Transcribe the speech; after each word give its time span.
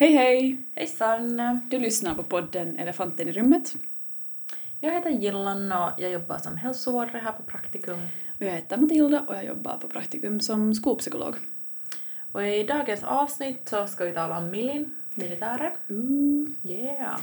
Hej 0.00 0.12
hej! 0.12 0.58
Hejsan! 0.74 1.60
Du 1.70 1.78
lyssnar 1.78 2.14
på 2.14 2.22
podden 2.22 2.76
Elefanten 2.78 3.28
i 3.28 3.32
rummet. 3.32 3.74
Jag 4.78 4.92
heter 4.92 5.10
Gillan 5.10 5.72
och 5.72 5.90
jag 5.98 6.10
jobbar 6.10 6.38
som 6.38 6.56
hälsovårdare 6.56 7.18
här 7.18 7.32
på 7.32 7.42
Praktikum. 7.42 8.00
Och 8.38 8.46
jag 8.46 8.52
heter 8.52 8.76
Matilda 8.76 9.20
och 9.20 9.34
jag 9.34 9.44
jobbar 9.44 9.76
på 9.76 9.88
praktikum 9.88 10.40
som 10.40 10.74
skolpsykolog. 10.74 11.34
Och 12.32 12.46
i 12.46 12.62
dagens 12.62 13.02
avsnitt 13.02 13.68
så 13.68 13.86
ska 13.86 14.04
vi 14.04 14.12
tala 14.12 14.38
om 14.38 14.50
Milin, 14.50 14.94
militären. 15.14 15.72
Uh. 15.90 16.70
Yeah! 16.70 17.20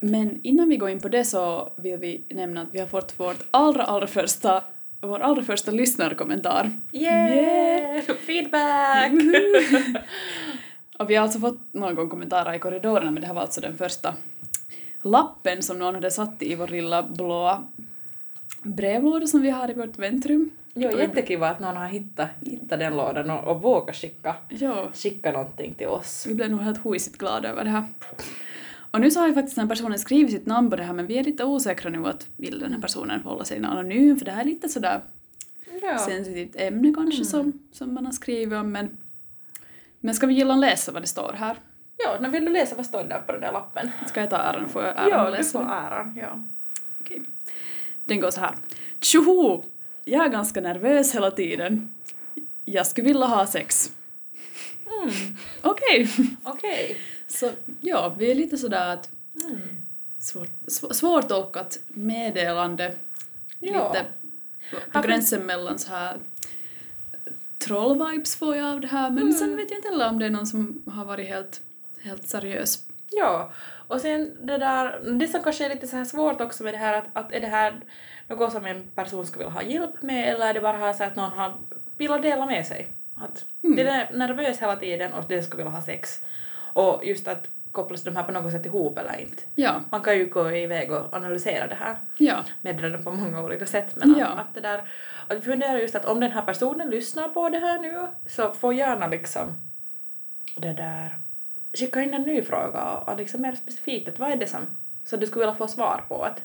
Men 0.00 0.40
innan 0.42 0.68
vi 0.68 0.76
går 0.76 0.90
in 0.90 1.00
på 1.00 1.08
det 1.08 1.24
så 1.24 1.72
vill 1.76 1.98
vi 1.98 2.24
nämna 2.28 2.62
att 2.62 2.68
vi 2.74 2.78
har 2.78 2.86
fått 2.86 3.20
vårt 3.20 3.46
allra, 3.50 3.84
allra 3.84 4.06
första, 4.06 4.64
vår 5.00 5.20
allra 5.20 5.42
första 5.42 5.70
lyssnarkommentar. 5.70 6.70
Yeah! 6.92 8.02
Feedback! 8.02 9.12
Och 11.00 11.10
vi 11.10 11.14
har 11.14 11.22
alltså 11.22 11.38
fått 11.38 11.74
någon 11.74 11.94
gång 11.94 12.08
kommentarer 12.08 12.54
i 12.54 12.58
korridorerna 12.58 13.10
men 13.10 13.20
det 13.20 13.26
här 13.26 13.34
var 13.34 13.42
alltså 13.42 13.60
den 13.60 13.76
första 13.76 14.14
lappen 15.02 15.62
som 15.62 15.78
någon 15.78 15.94
hade 15.94 16.10
satt 16.10 16.42
i 16.42 16.54
vår 16.54 16.68
lilla 16.68 17.02
blåa 17.02 17.64
brevlåda 18.62 19.26
som 19.26 19.42
vi 19.42 19.50
har 19.50 19.70
i 19.70 19.74
vårt 19.74 19.98
väntrum. 19.98 20.50
Jo, 20.74 20.90
jättekiva 20.98 21.48
att 21.48 21.60
någon 21.60 21.76
har 21.76 21.88
hittat, 21.88 22.28
hittat 22.40 22.78
den 22.78 22.96
lådan 22.96 23.30
och, 23.30 23.44
och 23.44 23.62
vågat 23.62 23.96
skicka, 23.96 24.36
skicka 24.94 25.32
någonting 25.32 25.74
till 25.74 25.86
oss. 25.86 26.26
vi 26.28 26.34
blev 26.34 26.50
nog 26.50 26.60
helt 26.60 26.84
huisigt 26.84 27.18
glada 27.18 27.48
över 27.48 27.64
det 27.64 27.70
här. 27.70 27.84
Och 28.90 29.00
nu 29.00 29.10
så 29.10 29.20
har 29.20 29.28
ju 29.28 29.34
faktiskt 29.34 29.56
den 29.56 29.68
här 29.68 29.76
personen 29.76 29.98
skrivit 29.98 30.30
sitt 30.30 30.46
namn 30.46 30.70
på 30.70 30.76
det 30.76 30.82
här 30.82 30.92
men 30.92 31.06
vi 31.06 31.18
är 31.18 31.24
lite 31.24 31.44
osäkra 31.44 31.90
nu 31.90 32.06
att 32.06 32.26
vill 32.36 32.58
den 32.58 32.72
här 32.72 32.80
personen 32.80 33.20
hålla 33.20 33.44
sig 33.44 33.64
anonym 33.64 34.18
för 34.18 34.24
det 34.24 34.30
här 34.30 34.40
är 34.40 34.44
lite 34.44 34.68
sådär 34.68 35.00
Ja. 35.82 35.98
sensitivt 35.98 36.56
ämne 36.56 36.94
kanske 36.94 37.24
som, 37.24 37.52
som 37.72 37.94
man 37.94 38.06
har 38.06 38.12
skrivit 38.12 38.58
om 38.58 38.72
men 38.72 38.96
men 40.00 40.14
ska 40.14 40.26
vi 40.26 40.34
gilla 40.34 40.56
läsa 40.56 40.92
vad 40.92 41.02
det 41.02 41.06
står 41.06 41.32
här? 41.32 41.56
Ja, 41.96 42.16
när 42.20 42.28
vill 42.28 42.44
du 42.44 42.52
läsa 42.52 42.76
vad 42.76 42.86
står 42.86 43.04
där 43.04 43.20
på 43.26 43.32
den 43.32 43.40
där 43.40 43.52
lappen? 43.52 43.90
Ska 44.06 44.20
jag 44.20 44.30
ta 44.30 44.36
äran? 44.36 44.68
Får 44.68 44.82
jag 44.82 44.96
äran 44.96 45.08
Ja, 45.10 45.28
att 45.28 45.38
du 45.38 45.44
får 45.44 45.60
äran. 45.62 46.18
Ja. 46.20 46.44
Okej. 47.00 47.22
Den 48.04 48.20
går 48.20 48.30
så 48.30 48.40
här. 48.40 48.54
Tjoho! 49.00 49.62
Jag 50.04 50.24
är 50.24 50.28
ganska 50.28 50.60
nervös 50.60 51.14
hela 51.14 51.30
tiden. 51.30 51.94
Jag 52.64 52.86
skulle 52.86 53.06
vilja 53.06 53.26
ha 53.26 53.46
sex. 53.46 53.92
Mm, 55.02 55.36
Okej. 55.62 56.08
Okej. 56.44 56.96
Så 57.26 57.50
ja, 57.80 58.14
vi 58.18 58.30
är 58.30 58.34
lite 58.34 58.58
sådär 58.58 58.92
att 58.92 59.08
Mm. 59.50 59.60
svårt, 60.18 60.48
sv- 60.66 60.92
svårtolkat 60.92 61.78
meddelande. 61.88 62.94
Ja. 63.60 63.88
Lite 63.92 64.06
på 64.92 65.00
gränsen 65.00 65.46
mellan 65.46 65.78
så 65.78 65.90
här 65.90 66.16
troll-vibes 67.66 68.36
får 68.38 68.56
jag 68.56 68.66
av 68.66 68.80
det 68.80 68.86
här 68.86 69.10
men 69.10 69.22
Mm. 69.22 69.32
sen 69.32 69.56
vet 69.56 69.70
jag 69.70 69.78
inte 69.78 69.88
heller 69.88 70.08
om 70.08 70.18
det 70.18 70.26
är 70.26 70.30
någon 70.30 70.46
som 70.46 70.82
har 70.86 71.04
varit 71.04 71.28
helt, 71.28 71.60
helt 72.02 72.28
seriös. 72.28 72.78
Ja, 73.10 73.52
och 73.88 74.00
sen 74.00 74.36
det 74.46 74.58
där, 74.58 75.00
det 75.18 75.28
som 75.28 75.42
kanske 75.42 75.64
är 75.64 75.68
lite 75.68 75.86
så 75.86 75.96
här 75.96 76.04
svårt 76.04 76.40
också 76.40 76.64
med 76.64 76.74
det 76.74 76.78
här 76.78 76.94
att, 76.98 77.04
att 77.12 77.32
är 77.32 77.40
det 77.40 77.46
här 77.46 77.80
något 78.28 78.52
som 78.52 78.66
en 78.66 78.90
person 78.94 79.26
skulle 79.26 79.44
vilja 79.44 79.60
ha 79.60 79.62
hjälp 79.62 80.02
med 80.02 80.28
eller 80.34 80.46
är 80.46 80.54
det 80.54 80.60
bara 80.60 80.94
så 80.94 81.04
att 81.04 81.16
någon 81.16 81.30
har 81.32 81.54
velat 81.98 82.22
dela 82.22 82.46
med 82.46 82.66
sig? 82.66 82.88
Att 83.14 83.44
Mm. 83.64 83.76
den 83.76 83.86
är 83.86 84.12
nervös 84.12 84.58
hela 84.62 84.76
tiden 84.76 85.12
och 85.12 85.24
den 85.28 85.42
skulle 85.44 85.62
vilja 85.62 85.76
ha 85.76 85.82
sex. 85.84 86.20
Och 86.72 87.04
just 87.04 87.28
att 87.28 87.48
kopplas 87.72 88.02
de 88.04 88.16
här 88.16 88.22
på 88.22 88.32
något 88.32 88.52
sätt 88.52 88.66
ihop 88.66 88.98
eller 88.98 89.20
inte. 89.20 89.42
Ja, 89.54 89.80
Man 89.90 90.00
kan 90.00 90.18
ju 90.18 90.26
gå 90.26 90.50
iväg 90.52 90.92
och 90.92 91.14
analysera 91.16 91.66
det 91.66 91.74
här 91.74 91.96
ja, 92.18 92.44
meddelanden 92.60 93.04
på 93.04 93.10
många 93.10 93.42
olika 93.42 93.66
sätt 93.66 93.96
men 93.96 94.14
Ja. 94.18 94.26
att, 94.26 94.38
att 94.38 94.54
det 94.54 94.60
där, 94.60 94.78
att 95.28 95.36
vi 95.36 95.40
funderar 95.40 95.76
just 95.78 95.94
att 95.94 96.04
om 96.04 96.20
den 96.20 96.30
här 96.30 96.42
personen 96.42 96.90
lyssnar 96.90 97.28
på 97.28 97.48
det 97.48 97.58
här 97.58 97.78
nu 97.78 98.06
så 98.26 98.52
får 98.52 98.74
gärna 98.74 99.06
liksom 99.06 99.54
det 100.56 100.72
där 100.72 101.18
skicka 101.78 102.02
in 102.02 102.14
en 102.14 102.22
ny 102.22 102.42
fråga 102.42 102.84
och, 102.84 103.08
och 103.08 103.16
liksom 103.18 103.42
mer 103.42 103.52
specifikt 103.54 104.08
att 104.08 104.18
vad 104.18 104.30
är 104.32 104.36
det 104.36 104.46
som, 104.46 104.60
så 105.04 105.16
du 105.16 105.26
skulle 105.26 105.44
vilja 105.44 105.54
få 105.58 105.66
svar 105.68 106.04
på 106.08 106.22
att 106.22 106.42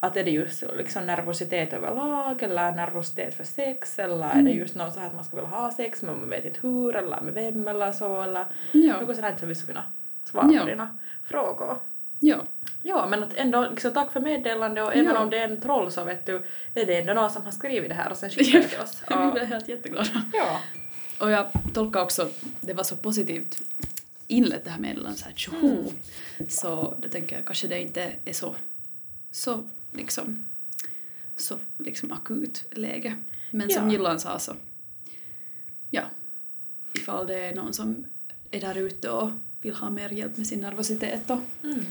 att 0.00 0.16
är 0.16 0.24
det 0.24 0.30
just 0.30 0.64
liksom 0.76 1.06
nervositet 1.06 1.72
överlag 1.72 2.42
eller 2.42 2.72
nervositet 2.72 3.34
för 3.34 3.44
sex 3.44 3.98
eller 3.98 4.26
är 4.26 4.34
det 4.34 4.40
Mm. 4.40 4.58
just 4.58 4.74
något 4.74 4.94
så 4.94 5.00
här 5.00 5.06
att 5.06 5.14
man 5.14 5.24
skulle 5.24 5.42
vilja 5.42 5.56
ha 5.56 5.70
sex 5.70 6.02
men 6.02 6.18
man 6.20 6.30
vet 6.30 6.44
inte 6.44 6.58
hur 6.62 6.96
eller 6.96 7.20
med 7.20 7.34
vem 7.34 7.68
eller 7.68 7.92
så 7.92 8.22
eller 8.22 8.46
ja, 8.72 9.00
något 9.00 9.16
sånt 9.16 9.38
som 9.38 9.48
vi 9.48 9.54
skulle 9.54 9.72
kunna 9.72 9.84
svara 10.24 10.52
Ja. 10.52 10.60
på 10.60 10.66
dina 10.66 10.98
frågor. 11.24 11.78
ja, 12.20 12.44
Ja, 12.86 13.06
men 13.10 13.22
att 13.22 13.34
ändå 13.34 13.68
liksom, 13.70 13.92
tack 13.92 14.12
för 14.12 14.20
meddelande 14.20 14.82
och 14.82 14.92
även 14.94 15.14
Ja. 15.14 15.18
om 15.22 15.30
det 15.30 15.38
är 15.38 15.48
en 15.48 15.60
troll 15.60 15.92
så 15.92 16.04
vet 16.04 16.26
du, 16.26 16.36
är 16.74 16.86
det 16.86 16.94
ändå 17.00 17.12
någon 17.14 17.30
som 17.30 17.42
har 17.44 17.50
skrivit 17.52 17.88
det 17.88 17.94
här 17.94 18.10
och 18.10 18.16
sen 18.16 18.30
skickar 18.30 18.58
det 18.58 18.68
till 18.68 18.80
oss. 18.80 19.02
vi 19.08 19.32
blev 19.32 19.44
helt 19.44 19.68
jätteglada. 19.68 20.24
ja. 20.32 20.60
Och 21.20 21.30
jag 21.30 21.46
tolkar 21.74 22.02
också, 22.02 22.28
det 22.60 22.72
var 22.72 22.84
så 22.84 22.96
positivt 22.96 23.62
inlett 24.26 24.64
det 24.64 24.70
här 24.70 24.78
meddelandet 24.80 25.18
såhär 25.20 25.34
tjoho. 25.34 25.68
Mm. 25.68 26.48
Så 26.48 26.94
då 27.00 27.08
tänker 27.08 27.36
jag 27.36 27.44
kanske 27.44 27.68
det 27.68 27.80
inte 27.82 28.12
är 28.24 28.32
så, 28.32 28.54
så 29.30 29.68
liksom, 29.92 30.44
så 31.36 31.56
liksom 31.78 32.12
akut 32.12 32.64
läge. 32.70 33.16
Men 33.50 33.70
som 33.70 33.84
Ja. 33.86 33.92
Gillan 33.92 34.20
sa 34.20 34.38
så, 34.38 34.52
ja, 35.90 36.02
ifall 36.92 37.26
det 37.26 37.38
är 37.46 37.54
någon 37.54 37.72
som 37.72 38.04
är 38.50 38.60
där 38.60 38.76
ute 38.76 39.10
och 39.10 39.30
vill 39.64 39.74
ha 39.74 39.90
mer 39.90 40.08
hjälp 40.10 40.36
med 40.36 40.46
sin 40.46 40.60
nervositet 40.60 41.30
och, 41.30 41.38
Mm. 41.64 41.84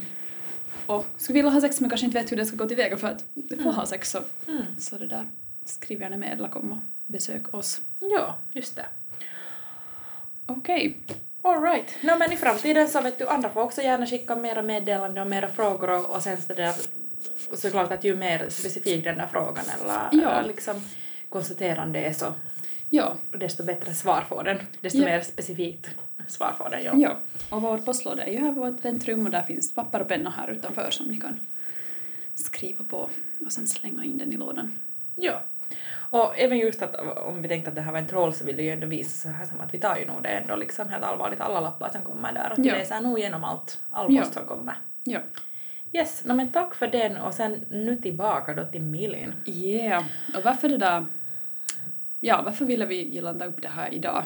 och 0.86 1.06
skulle 1.18 1.34
vilja 1.40 1.52
ha 1.52 1.62
sex 1.62 1.82
men 1.82 1.90
kanske 1.90 2.06
inte 2.06 2.20
vet 2.22 2.32
hur 2.32 2.38
det 2.38 2.46
ska 2.46 2.56
gå 2.58 2.68
tillväga 2.68 2.98
för 2.98 3.08
att 3.08 3.24
få 3.50 3.54
Mm. 3.56 3.66
ha 3.76 3.86
sex 3.86 4.12
så, 4.12 4.20
Mm. 4.48 4.64
så 4.78 4.98
det 4.98 5.08
där, 5.08 5.30
skriv 5.66 6.02
gärna 6.02 6.18
med 6.18 6.34
eller 6.34 6.48
kom 6.48 6.72
och 6.72 6.78
besök 7.08 7.54
oss. 7.54 7.82
Ja, 8.00 8.36
just 8.52 8.76
det. 8.76 8.86
Okej. 10.46 10.98
Alright. 11.42 11.96
No, 12.02 12.18
men 12.20 12.32
i 12.32 12.38
framtiden 12.38 12.90
så 12.90 13.02
vet 13.02 13.18
du, 13.20 13.28
andra 13.28 13.50
får 13.50 13.62
också 13.62 13.82
gärna 13.82 14.06
skicka 14.06 14.36
mera 14.36 14.62
meddelanden 14.62 15.22
och 15.24 15.30
mera 15.30 15.48
frågor 15.48 15.90
och, 15.90 16.16
och 16.16 16.22
sen 16.22 16.42
så 16.42 16.54
där, 16.54 16.74
såklart 17.54 17.92
att 17.92 18.04
ju 18.04 18.16
mer 18.16 18.46
specifik 18.50 19.04
den 19.04 19.18
där 19.18 19.28
frågan 19.32 19.66
eller, 19.82 19.94
Ja. 20.12 20.30
eller 20.32 20.48
liksom 20.48 20.82
konstaterande 21.30 22.00
är 22.00 22.14
så 22.14 22.34
Ja, 22.90 23.16
desto 23.32 23.64
bättre 23.64 23.94
svar 23.94 24.26
får 24.30 24.44
den. 24.44 24.58
Desto 24.82 25.00
Ja. 25.00 25.06
mer 25.06 25.22
specifikt 25.22 25.90
svar 26.28 26.52
får 26.58 26.70
den. 26.70 26.84
Ja. 26.84 26.92
Ja, 26.96 27.18
och 27.50 27.62
vår 27.62 27.78
postlåda 27.78 28.24
är 28.24 28.32
ju 28.32 28.40
här 28.40 28.48
i 28.52 28.54
vårt 28.54 28.86
väntrum 28.86 29.26
och 29.26 29.32
där 29.32 29.42
finns 29.42 29.76
papper 29.76 30.02
och 30.02 30.08
penna 30.08 30.30
här 30.30 30.48
utanför 30.52 30.92
som 30.92 31.06
ni 31.08 31.20
kan 31.20 31.40
skriva 32.36 32.84
på 32.90 33.10
och 33.46 33.52
sen 33.52 33.68
slänga 33.68 34.04
in 34.04 34.18
den 34.18 34.34
i 34.34 34.38
lådan. 34.38 34.80
Ja. 35.16 35.42
Och 35.94 36.40
även 36.40 36.58
just 36.58 36.82
att 36.82 36.96
om 37.18 37.42
vi 37.42 37.48
tänkte 37.48 37.70
att 37.70 37.76
det 37.76 37.82
här 37.82 37.92
var 37.92 38.00
en 38.00 38.08
troll 38.08 38.34
så 38.34 38.46
vill 38.46 38.58
det 38.58 38.64
ju 38.64 38.70
ändå 38.70 38.88
visa 38.88 39.30
så 39.30 39.30
här 39.30 39.46
som 39.46 39.62
att 39.62 39.74
vi 39.74 39.80
tar 39.80 39.98
ju 39.98 40.06
nog 40.06 40.24
det 40.24 40.30
ändå 40.30 40.56
liksom 40.56 40.90
helt 40.90 41.04
allvarligt 41.04 41.42
alla 41.42 41.60
lappar 41.60 41.90
som 41.90 42.02
kommer 42.02 42.34
där 42.34 42.52
och 42.52 42.60
vi 42.60 42.68
Ja. 42.68 42.74
läser 42.76 43.02
nog 43.02 43.20
igenom 43.20 43.44
allt, 43.44 43.80
all 43.92 44.16
Ja. 44.16 44.22
post 44.22 44.34
som 44.34 44.46
kommer. 44.46 44.76
Ja. 45.04 45.20
Yes, 45.94 46.26
no, 46.26 46.34
men 46.34 46.52
tack 46.52 46.76
för 46.76 46.88
den 46.88 47.18
och 47.18 47.34
sen 47.34 47.66
nu 47.70 47.96
tillbaka 48.02 48.54
då 48.54 48.66
till 48.66 48.82
Milin. 48.82 49.34
Yeah. 49.46 50.04
Och 50.38 50.44
varför 50.44 50.70
det 50.70 50.78
där... 50.78 51.06
Ja, 52.20 52.42
varför 52.46 52.66
ville 52.66 52.86
vi 52.86 53.04
gilla 53.04 53.34
ta 53.34 53.46
upp 53.46 53.62
det 53.62 53.68
här 53.68 53.94
idag? 53.94 54.24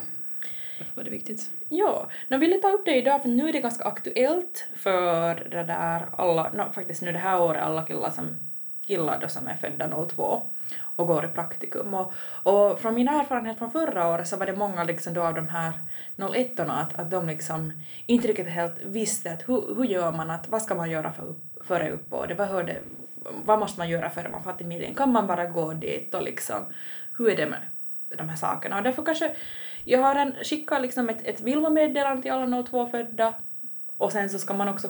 Varför 0.79 0.95
var 0.95 1.03
det 1.03 1.09
viktigt? 1.09 1.51
Ja, 1.69 2.09
nu 2.27 2.37
vill 2.37 2.51
jag 2.51 2.61
ta 2.61 2.71
upp 2.71 2.85
det 2.85 2.95
idag 2.95 3.21
för 3.21 3.29
nu 3.29 3.49
är 3.49 3.53
det 3.53 3.59
ganska 3.59 3.83
aktuellt 3.83 4.67
för 4.75 5.47
det 5.51 5.63
där 5.63 6.05
alla, 6.17 6.51
no, 6.53 6.71
faktiskt 6.73 7.01
nu 7.01 7.11
det 7.11 7.19
här 7.19 7.41
året 7.41 7.63
alla 7.63 7.85
killar 7.85 8.09
som 8.09 8.35
killar 8.87 9.19
då 9.21 9.27
som 9.27 9.47
är 9.47 9.55
födda 9.55 10.05
02 10.07 10.41
och 10.97 11.07
går 11.07 11.25
i 11.25 11.27
praktikum. 11.27 11.93
Och, 11.93 12.13
och 12.43 12.79
från 12.79 12.95
min 12.95 13.07
erfarenhet 13.07 13.57
från 13.57 13.71
förra 13.71 14.07
året 14.07 14.27
så 14.27 14.37
var 14.37 14.45
det 14.45 14.55
många 14.55 14.83
liksom 14.83 15.13
då 15.13 15.23
av 15.23 15.33
de 15.33 15.47
här 15.47 15.73
01 16.35 16.59
att, 16.59 16.99
att 16.99 17.11
de 17.11 17.27
liksom 17.27 17.73
inte 18.05 18.27
riktigt 18.27 18.47
helt 18.47 18.75
visste 18.83 19.31
att 19.31 19.49
hur, 19.49 19.75
hur 19.75 19.85
gör 19.85 20.11
man, 20.11 20.29
att 20.29 20.49
vad 20.49 20.61
ska 20.61 20.75
man 20.75 20.89
göra 20.89 21.13
för 21.13 21.23
upp, 21.23 21.67
före 21.67 21.91
uppbådet, 21.91 22.37
vad, 22.37 22.65
det, 22.65 22.79
vad 23.45 23.59
måste 23.59 23.79
man 23.79 23.89
göra 23.89 24.09
före 24.09 24.29
man 24.29 24.43
får 24.43 24.53
familjen, 24.53 24.95
kan 24.95 25.11
man 25.11 25.27
bara 25.27 25.45
gå 25.45 25.73
dit 25.73 26.13
och 26.13 26.23
liksom, 26.23 26.65
hur 27.17 27.29
är 27.29 27.35
det 27.35 27.45
med 27.45 27.59
de 28.17 28.29
här 28.29 28.37
sakerna? 28.37 28.77
Och 28.77 28.83
därför 28.83 29.05
kanske 29.05 29.35
jag 29.87 29.99
har 29.99 30.15
en, 30.15 30.33
skickat 30.43 30.81
liksom 30.81 31.09
ett, 31.09 31.21
ett 31.23 31.41
Vilma-meddelande 31.41 32.21
till 32.21 32.31
alla 32.31 32.45
02-födda 32.45 33.33
och 33.97 34.11
sen 34.11 34.29
så 34.29 34.39
ska 34.39 34.53
man 34.53 34.67
också 34.67 34.87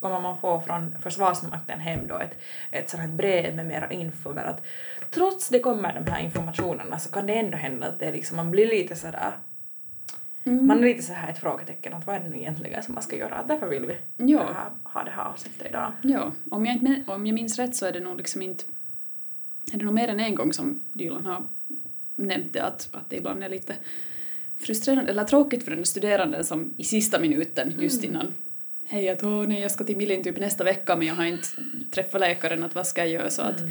kommer 0.00 0.20
man 0.20 0.38
få 0.38 0.60
från 0.60 0.94
Försvarsmakten 1.02 1.80
hem 1.80 2.06
då 2.06 2.18
ett, 2.18 2.38
ett 2.70 2.90
sånt 2.90 3.02
här 3.02 3.08
brev 3.08 3.56
med 3.56 3.66
mera 3.66 3.90
info 3.90 4.32
men 4.34 4.44
att 4.46 4.62
trots 5.10 5.48
det 5.48 5.60
kommer 5.60 6.00
de 6.04 6.10
här 6.10 6.20
informationerna 6.20 6.98
så 6.98 7.10
kan 7.10 7.26
det 7.26 7.34
ändå 7.34 7.56
hända 7.56 7.86
att 7.86 7.98
det 7.98 8.12
liksom, 8.12 8.36
man 8.36 8.50
blir 8.50 8.66
lite 8.66 8.96
sådär 8.96 9.32
Mm. 10.44 10.66
man 10.66 10.78
är 10.78 10.82
lite 10.82 11.02
så 11.02 11.12
här 11.12 11.30
ett 11.30 11.38
frågetecken 11.38 11.94
att 11.94 12.06
vad 12.06 12.16
är 12.16 12.20
det 12.20 12.28
nu 12.28 12.36
egentligen 12.36 12.82
som 12.82 12.94
man 12.94 13.02
ska 13.02 13.16
göra 13.16 13.44
därför 13.48 13.66
vill 13.66 13.86
vi 13.86 13.96
Ja. 14.16 14.38
det 14.38 14.54
här, 14.54 14.70
ha 14.82 15.04
det 15.04 15.10
här 15.10 15.24
avsnittet 15.24 15.66
idag. 15.68 15.92
Ja, 16.02 16.32
om 16.50 16.66
jag, 16.66 16.74
inte, 16.74 17.12
om 17.12 17.26
jag 17.26 17.34
minns 17.34 17.58
rätt 17.58 17.76
så 17.76 17.86
är 17.86 17.92
det 17.92 18.00
nog 18.00 18.16
liksom 18.16 18.42
inte... 18.42 18.64
Är 19.72 19.78
det 19.78 19.84
nog 19.84 19.94
mer 19.94 20.08
än 20.08 20.20
en 20.20 20.34
gång 20.34 20.52
som 20.52 20.80
Dylan 20.92 21.26
har 21.26 21.42
nämnt 22.16 22.52
det 22.52 22.60
att, 22.60 22.88
att 22.92 23.10
det 23.10 23.16
ibland 23.16 23.44
är 23.44 23.48
lite 23.48 23.74
frustrerande 24.58 25.10
eller 25.10 25.24
tråkigt 25.24 25.64
för 25.64 25.70
den 25.70 25.84
studerande 25.86 26.44
som 26.44 26.74
i 26.76 26.84
sista 26.84 27.18
minuten 27.18 27.74
just 27.80 28.04
Mm. 28.04 28.10
innan 28.10 28.34
hej 28.84 29.08
att 29.08 29.22
åh 29.22 29.46
nej 29.48 29.60
jag 29.60 29.70
ska 29.70 29.84
till 29.84 29.96
Milin 29.96 30.24
typ 30.24 30.38
nästa 30.38 30.64
vecka 30.64 30.96
men 30.96 31.06
jag 31.06 31.14
har 31.14 31.24
inte 31.24 31.48
träffat 31.90 32.20
läkaren 32.20 32.64
att 32.64 32.74
vad 32.74 32.86
ska 32.86 33.00
jag 33.00 33.10
göra 33.10 33.30
så 33.30 33.42
att, 33.42 33.60
Mm. 33.60 33.70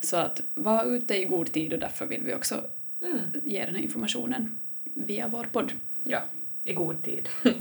så 0.00 0.16
att 0.16 0.42
var 0.54 0.84
ute 0.84 1.16
i 1.16 1.24
god 1.24 1.52
tid 1.52 1.72
och 1.72 1.78
därför 1.78 2.06
vill 2.06 2.22
vi 2.24 2.34
också 2.34 2.64
Mm. 3.04 3.18
ge 3.44 3.64
den 3.64 3.74
här 3.74 3.82
informationen 3.82 4.56
via 4.94 5.28
vår 5.28 5.44
podd. 5.52 5.72
Ja, 6.04 6.22
i 6.64 6.72
god 6.72 7.02
tid. 7.02 7.28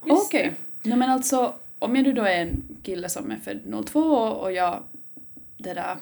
Okej, 0.00 0.52
No 0.82 0.96
men 0.96 1.10
alltså, 1.10 1.54
om 1.78 1.96
jag 1.96 2.02
nu 2.04 2.12
då 2.12 2.22
är 2.22 2.42
en 2.42 2.62
kille 2.82 3.08
som 3.08 3.30
är 3.30 3.36
född 3.36 3.84
02 3.86 4.00
och 4.00 4.52
jag 4.52 4.82
det 5.56 5.74
där 5.74 5.96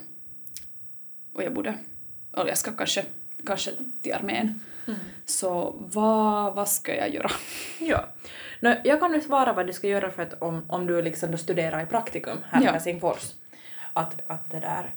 och 1.33 1.43
jag 1.43 1.53
borde, 1.53 1.73
och 2.31 2.47
jag 2.49 2.57
ska 2.57 2.71
kanske, 2.71 3.05
kanske 3.45 3.71
till 4.01 4.13
armén, 4.13 4.59
Mm. 4.87 4.99
så 5.25 5.75
vad, 5.79 6.55
vad 6.55 6.69
ska 6.69 6.95
jag 6.95 7.09
göra? 7.13 7.31
Ja. 7.79 8.05
No, 8.59 8.75
jag 8.83 8.99
kan 8.99 9.11
nu 9.11 9.21
svara 9.21 9.53
vad 9.53 9.67
du 9.67 9.73
ska 9.73 9.87
göra 9.87 10.11
för 10.11 10.23
att 10.23 10.41
om, 10.41 10.65
om 10.67 10.87
du 10.87 11.01
liksom 11.01 11.31
då 11.31 11.37
studerar 11.37 11.83
i 11.83 11.85
praktikum 11.85 12.37
här 12.49 12.61
i 12.61 12.65
Ja. 12.65 12.71
Helsingfors. 12.71 13.33
Att, 13.93 14.21
att 14.27 14.51
det 14.51 14.59
där... 14.59 14.93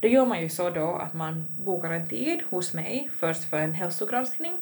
Då 0.00 0.08
gör 0.08 0.26
man 0.26 0.42
ju 0.42 0.48
så 0.48 0.70
då 0.70 0.94
att 0.94 1.14
man 1.14 1.46
bokar 1.58 1.90
en 1.90 2.08
tid 2.08 2.40
hos 2.50 2.72
mig 2.74 3.10
först 3.16 3.44
för 3.50 3.56
en 3.56 3.72
hälsogranskning. 3.72 4.56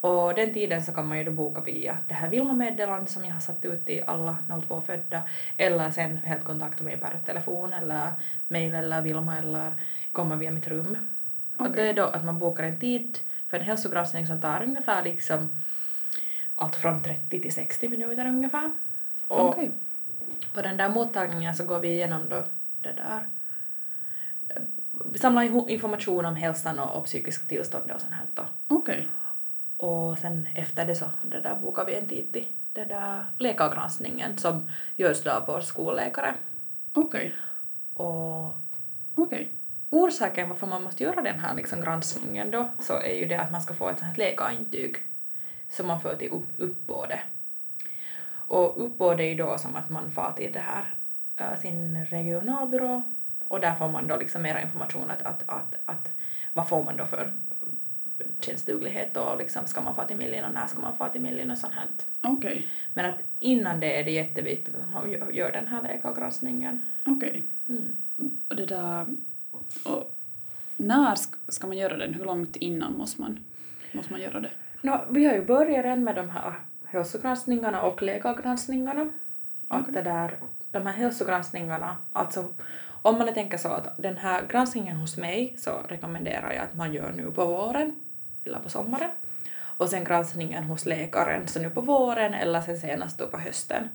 Och 0.00 0.34
den 0.34 0.54
tiden 0.54 0.82
så 0.82 0.92
kan 0.92 1.08
man 1.08 1.18
ju 1.18 1.24
då 1.24 1.30
boka 1.30 1.60
via 1.60 1.98
det 2.08 2.14
här 2.14 2.28
Vilma-meddelandet 2.28 3.10
som 3.10 3.24
jag 3.24 3.34
har 3.34 3.40
satt 3.40 3.64
ut 3.64 3.86
till 3.86 4.02
alla 4.06 4.36
02 4.68 4.80
födda 4.80 5.22
eller 5.56 5.90
sen 5.90 6.16
helt 6.16 6.44
kontakta 6.44 6.84
mig 6.84 6.96
per 6.96 7.18
telefon 7.26 7.72
eller 7.72 8.08
mail 8.48 8.74
eller 8.74 9.02
Vilma 9.02 9.38
eller 9.38 9.72
komma 10.12 10.36
via 10.36 10.50
mitt 10.50 10.68
rum. 10.68 10.98
Och 11.56 11.66
Okej. 11.66 11.72
det 11.76 11.88
är 11.88 11.94
då 11.94 12.04
att 12.04 12.24
man 12.24 12.38
bokar 12.38 12.64
en 12.64 12.78
tid 12.80 13.18
för 13.48 13.56
en 13.56 13.64
hälsogranskning 13.64 14.26
som 14.26 14.40
tar 14.40 14.62
ungefär 14.62 15.02
liksom 15.02 15.50
allt 16.54 16.76
från 16.76 17.02
30 17.02 17.42
till 17.42 17.52
60 17.52 17.88
minuter 17.88 18.26
ungefär. 18.26 18.72
Och 19.28 19.48
Okej. 19.48 19.70
på 20.54 20.62
den 20.62 20.76
där 20.76 20.88
mottagningen 20.88 21.54
så 21.54 21.64
går 21.64 21.80
vi 21.80 21.88
igenom 21.88 22.22
då 22.30 22.44
det 22.80 22.92
där 22.92 23.28
vi 25.12 25.18
samlar 25.18 25.70
information 25.70 26.24
om 26.24 26.36
hälsan 26.36 26.78
och, 26.78 26.96
och 26.96 27.04
psykiska 27.04 27.46
tillstånd 27.46 27.90
och 27.90 28.00
sånt 28.00 28.12
här 28.12 28.24
då. 28.34 28.44
Okej. 28.68 29.08
Och 29.76 30.18
sen 30.18 30.48
efter 30.54 30.86
det 30.86 30.94
så 30.94 31.10
det 31.30 31.40
där 31.40 31.54
bokar 31.54 31.84
vi 31.84 31.94
en 31.94 32.06
tid 32.06 32.32
till 32.32 32.46
det 32.72 32.84
där 32.84 33.24
läkargranskningen 33.38 34.38
som 34.38 34.70
görs 34.96 35.22
då 35.22 35.30
av 35.30 35.46
vår 35.46 35.60
skolläkare. 35.60 36.34
Okej. 36.92 37.34
Och 37.94 38.52
Okej. 39.14 39.52
Orsaken 39.90 40.48
varför 40.48 40.66
man 40.66 40.82
måste 40.82 41.02
göra 41.02 41.22
den 41.22 41.40
här 41.40 41.54
liksom 41.54 41.80
granskningen 41.80 42.50
då 42.50 42.68
så 42.80 43.00
är 43.00 43.14
ju 43.14 43.24
det 43.24 43.40
att 43.40 43.52
man 43.52 43.62
ska 43.62 43.74
få 43.74 43.88
ett 43.88 43.98
sånt 43.98 44.10
här 44.10 44.16
läkarintyg 44.16 44.96
som 45.68 45.86
man 45.86 46.00
får 46.00 46.14
till 46.14 46.30
upp, 46.30 46.48
uppbåde. 46.56 47.20
Och 48.30 48.84
uppbåde 48.84 49.22
är 49.22 49.28
ju 49.28 49.34
då 49.34 49.58
som 49.58 49.76
att 49.76 49.90
man 49.90 50.10
far 50.10 50.32
till 50.32 50.52
det 50.52 50.60
här, 50.60 50.94
äh, 51.36 51.60
sin 51.60 52.06
regionalbyrå 52.06 53.02
och 53.48 53.60
där 53.60 53.74
får 53.74 53.88
man 53.88 54.08
då 54.08 54.16
liksom 54.16 54.42
mera 54.42 54.62
information 54.62 55.10
att, 55.10 55.22
att, 55.22 55.44
att, 55.46 55.78
att 55.84 56.12
vad 56.52 56.68
får 56.68 56.84
man 56.84 56.96
då 56.96 57.06
för 57.06 57.32
tjänstduglighet 58.40 59.16
och 59.16 59.38
liksom 59.38 59.66
ska 59.66 59.80
man 59.80 59.94
få 59.94 60.04
till 60.04 60.16
Millin 60.16 60.44
och 60.44 60.54
när 60.54 60.66
ska 60.66 60.80
man 60.80 60.96
få 60.96 61.08
till 61.08 61.20
Millin 61.20 61.50
och 61.50 61.58
sånt 61.58 61.72
här. 61.74 61.86
Okej. 62.22 62.68
Men 62.94 63.06
att 63.06 63.18
innan 63.40 63.80
det 63.80 64.00
är 64.00 64.04
det 64.04 64.10
jätteviktigt 64.10 64.74
att 64.76 64.88
man 64.88 65.10
gör- 65.32 65.52
den 65.52 65.66
här 65.66 65.82
läkargranskningen. 65.82 66.82
Okej. 67.06 67.44
Mm. 67.68 67.96
Och 68.48 68.56
det 68.56 68.66
där... 68.66 69.06
Och 69.84 70.18
när 70.76 71.14
sk- 71.14 71.36
ska 71.48 71.66
man 71.66 71.76
göra 71.76 71.96
den? 71.96 72.14
Hur 72.14 72.24
långt 72.24 72.56
innan 72.56 72.92
måste 72.92 73.20
man, 73.20 73.44
måste 73.92 74.12
man 74.12 74.20
göra 74.20 74.40
det? 74.40 74.50
No, 74.82 75.00
vi 75.10 75.26
har 75.26 75.34
ju 75.34 75.44
börjat 75.44 75.84
redan 75.84 76.04
med 76.04 76.14
de 76.14 76.30
här 76.30 76.54
hälsogranskningarna 76.84 77.82
och 77.82 78.02
läkargranskningarna. 78.02 79.10
Att 79.68 79.94
det 79.94 80.02
där, 80.02 80.38
de 80.70 80.86
här 80.86 80.92
hälsogranskningarna, 80.92 81.96
alltså 82.12 82.48
om 83.02 83.18
man 83.18 83.34
tänker 83.34 83.58
så 83.58 83.68
att 83.68 83.96
den 83.96 84.16
här 84.16 84.46
granskningen 84.48 84.96
hos 84.96 85.16
mig 85.16 85.54
så 85.58 85.70
rekommenderar 85.88 86.52
jag 86.52 86.64
att 86.64 86.74
man 86.74 86.92
gör 86.92 87.12
nu 87.12 87.30
på 87.30 87.46
våren 87.46 87.94
eller 88.44 88.58
på 88.58 88.68
sommaren. 88.68 89.10
Och 89.60 89.88
sen 89.88 90.04
granskningen 90.04 90.64
hos 90.64 90.86
läkaren 90.86 91.46
så 91.48 91.60
nu 91.60 91.70
på 91.70 91.80
våren 91.80 92.34
eller 92.34 92.60
sen 92.60 92.78
senast 92.78 93.18
då 93.18 93.26
på 93.26 93.38
hösten. 93.38 93.88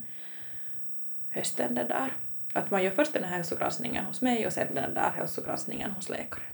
Hösten 1.28 1.74
det 1.74 1.84
där. 1.84 2.12
Att 2.54 2.70
man 2.70 2.82
gör 2.82 2.90
först 2.90 3.12
den 3.12 3.24
här 3.24 3.36
hälsogranskningen 3.36 4.04
hos 4.04 4.22
mig 4.22 4.46
och 4.46 4.52
sen 4.52 4.74
den 4.74 4.94
där 4.94 5.10
hälsogranskningen 5.16 5.90
hos 5.90 6.08
läkaren. 6.08 6.46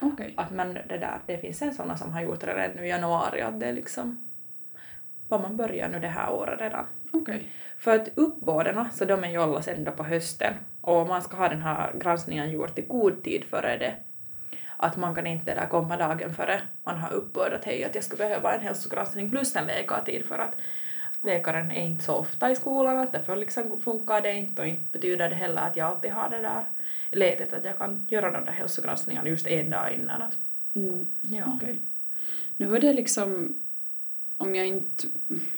Okej. 0.00 0.34
Att 0.36 0.50
man 0.50 0.74
det 0.74 0.98
där, 0.98 1.20
det 1.26 1.38
finns 1.38 1.62
en 1.62 1.74
sån 1.74 1.98
som 1.98 2.12
har 2.12 2.22
gjort 2.22 2.40
det 2.40 2.46
redan 2.46 2.76
nu 2.76 2.86
i 2.86 2.88
januari, 2.88 3.40
att 3.42 3.60
det 3.60 3.66
är 3.66 3.72
liksom 3.72 4.28
vad 5.28 5.40
man 5.40 5.56
börjar 5.56 5.88
nu 5.88 6.00
det 6.00 6.08
här 6.08 6.32
året 6.32 6.60
redan. 6.60 6.86
Okej. 7.10 7.48
För 7.78 7.94
att 7.94 8.08
uppbådarna, 8.14 8.90
så 8.90 9.04
de 9.04 9.24
är 9.24 9.30
ju 9.30 9.42
alla 9.42 9.62
sen 9.62 9.84
då 9.84 9.90
på 9.90 10.02
hösten 10.02 10.54
och 10.80 11.06
man 11.06 11.22
ska 11.22 11.36
ha 11.36 11.48
den 11.48 11.62
här 11.62 11.92
granskningen 12.00 12.50
gjord 12.50 12.78
i 12.78 12.82
god 12.82 13.24
tid 13.24 13.44
före 13.44 13.78
det. 13.78 13.94
Att 14.76 14.96
man 14.96 15.14
kan 15.14 15.26
inte 15.26 15.54
där 15.54 15.66
komma 15.66 15.96
dagen 15.96 16.34
före 16.34 16.60
man 16.84 16.98
har 16.98 17.12
uppbådat 17.12 17.64
hej 17.64 17.84
att 17.84 17.94
jag 17.94 18.04
skulle 18.04 18.28
behöva 18.28 18.54
en 18.54 18.60
hälsogranskning 18.60 19.30
plus 19.30 19.56
en 19.56 19.66
läkartid 19.66 20.24
för 20.24 20.38
att 20.38 20.56
läkaren 21.26 21.70
är 21.70 21.84
inte 21.86 22.04
så 22.04 22.14
ofta 22.14 22.50
i 22.50 22.56
skolan 22.56 22.98
att 22.98 23.12
därför 23.12 23.36
liksom 23.36 23.80
funkar 23.80 24.20
det 24.20 24.32
inte 24.34 24.62
och 24.62 24.68
inte 24.68 24.92
betyder 24.92 25.28
det 25.30 25.34
heller 25.34 25.62
att 25.62 25.76
jag 25.76 25.86
alltid 25.88 26.10
har 26.10 26.30
det 26.30 26.42
där 26.42 26.64
ledet 27.12 27.52
att 27.52 27.64
jag 27.64 27.78
kan 27.78 28.06
göra 28.10 28.30
de 28.30 28.44
där 28.44 28.52
hälsogranskningarna 28.52 29.28
just 29.28 29.46
en 29.46 29.70
dag 29.70 29.92
innan. 29.94 30.22
Att, 30.22 30.36
Mm. 30.74 31.06
ja. 31.20 31.44
Okej. 31.56 31.80
Nu 32.56 32.66
var 32.66 32.78
det 32.78 32.92
liksom, 32.92 33.54
om 34.36 34.54
jag 34.54 34.66
inte 34.66 35.06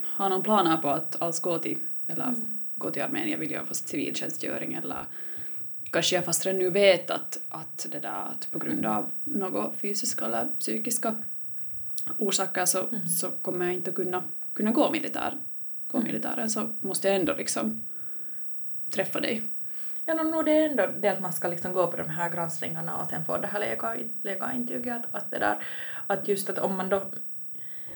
har 0.04 0.28
någon 0.28 0.42
planer 0.42 0.76
på 0.76 0.88
att 0.88 1.22
alls 1.22 1.40
gå 1.40 1.58
till, 1.58 1.78
eller 2.06 2.34
gå 2.74 2.90
till 2.90 3.02
armén, 3.02 3.28
jag 3.30 3.38
vill 3.38 3.50
göra 3.50 3.64
fast 3.64 3.88
civiltjänstgöring 3.88 4.74
eller 4.74 5.04
kanske 5.92 6.16
jag 6.16 6.24
fast 6.24 6.46
redan 6.46 6.58
nu 6.58 6.70
vet 6.70 7.10
att, 7.10 7.40
att 7.48 7.86
det 7.90 8.00
där 8.00 8.24
att 8.32 8.48
på 8.50 8.58
grund 8.58 8.86
av 8.86 9.10
något 9.24 9.74
fysiska 9.76 10.24
eller 10.24 10.48
psykiska 10.58 11.14
orsaker 12.18 12.64
så, 12.64 12.88
så 13.20 13.30
kommer 13.30 13.64
jag 13.64 13.74
inte 13.74 13.90
att 13.90 13.96
kunna, 13.96 14.22
kunna 14.52 14.70
gå 14.70 14.90
militär, 14.90 15.36
gå 15.88 15.98
militären 15.98 16.50
så 16.50 16.74
måste 16.80 17.08
jag 17.08 17.16
ändå 17.16 17.34
liksom 17.34 17.82
träffa 18.90 19.20
dig. 19.20 19.42
Ja, 20.04 20.14
no, 20.14 20.22
no, 20.22 20.42
det 20.42 20.52
är 20.52 20.68
ändå 20.68 20.86
det 20.98 21.08
att 21.08 21.20
man 21.20 21.32
ska 21.32 21.48
liksom 21.48 21.72
gå 21.72 21.86
på 21.86 21.96
de 21.96 22.08
här 22.08 22.30
granskningarna 22.30 22.96
och 22.96 23.10
sen 23.10 23.24
få 23.24 23.38
det 23.38 23.46
här 23.46 23.60
läkar, 23.60 23.98
läkarintyget. 24.22 24.96
Att, 24.96 25.14
att, 25.14 25.30
det 25.30 25.38
där, 25.38 25.58
att 26.06 26.28
just 26.28 26.50
att 26.50 26.58
om 26.58 26.76
man 26.76 26.88
då 26.88 27.02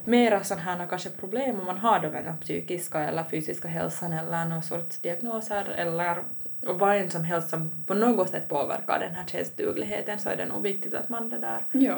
mera 0.05 0.45
sådana 0.45 0.63
här 0.63 0.87
kanske 0.87 1.11
problem 1.11 1.61
om 1.61 1.67
man 1.67 1.79
har 1.79 2.01
då 2.01 2.11
den 2.11 2.39
psykiska 2.39 3.01
eller 3.01 3.25
fysiska 3.25 3.69
hälsan 3.69 4.13
eller 4.13 4.45
någon 4.45 4.63
sorts 4.63 4.99
diagnoser 4.99 5.65
eller 5.77 6.23
vad 6.61 6.97
än 6.97 7.11
som 7.11 7.25
helst 7.25 7.49
som 7.51 7.85
på 7.87 7.95
något 7.95 8.31
sätt 8.31 8.49
påverkar 8.49 8.99
den 9.01 9.15
här 9.15 9.27
tjänstdugligheten 9.27 10.19
så 10.19 10.29
är 10.29 10.37
det 10.37 10.47
nog 10.47 10.63
viktigt 10.63 10.95
att 10.95 11.09
man 11.09 11.29
det 11.29 11.39
där 11.39 11.65
Ja. 11.73 11.97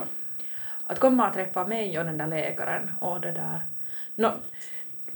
att 0.87 0.99
komma 0.99 1.29
och 1.29 1.35
träffa 1.35 1.67
mig 1.67 1.99
och 1.99 2.05
den 2.05 2.19
där 2.19 2.27
läkaren 2.27 2.91
och 3.01 3.21
det 3.21 3.33
där. 3.33 3.61
No, 4.15 4.33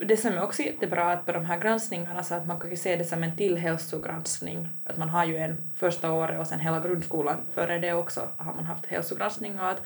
det 0.00 0.17
som 0.17 0.33
är 0.33 0.43
också 0.43 0.62
jättebra 0.62 1.12
att 1.12 1.27
på 1.27 1.33
de 1.33 1.45
här 1.45 1.59
granskningarna 1.59 2.23
så 2.23 2.35
att 2.35 2.47
man 2.47 2.61
kan 2.61 2.71
ju 2.71 2.77
se 2.77 2.97
det 2.97 3.05
som 3.05 3.23
en 3.23 3.37
till 3.37 3.57
hälsogranskning. 3.57 4.69
Att 4.85 4.97
man 4.97 5.09
har 5.09 5.25
ju 5.25 5.37
en 5.37 5.71
första 5.75 6.12
året 6.12 6.40
och 6.40 6.47
sen 6.47 6.61
hela 6.61 6.81
grundskolan 6.81 7.37
före 7.55 7.78
det 7.78 7.93
också 7.93 8.28
har 8.37 8.55
man 8.55 8.64
haft 8.64 8.87
hälsogranskning 8.87 9.61
och 9.61 9.69
att, 9.69 9.83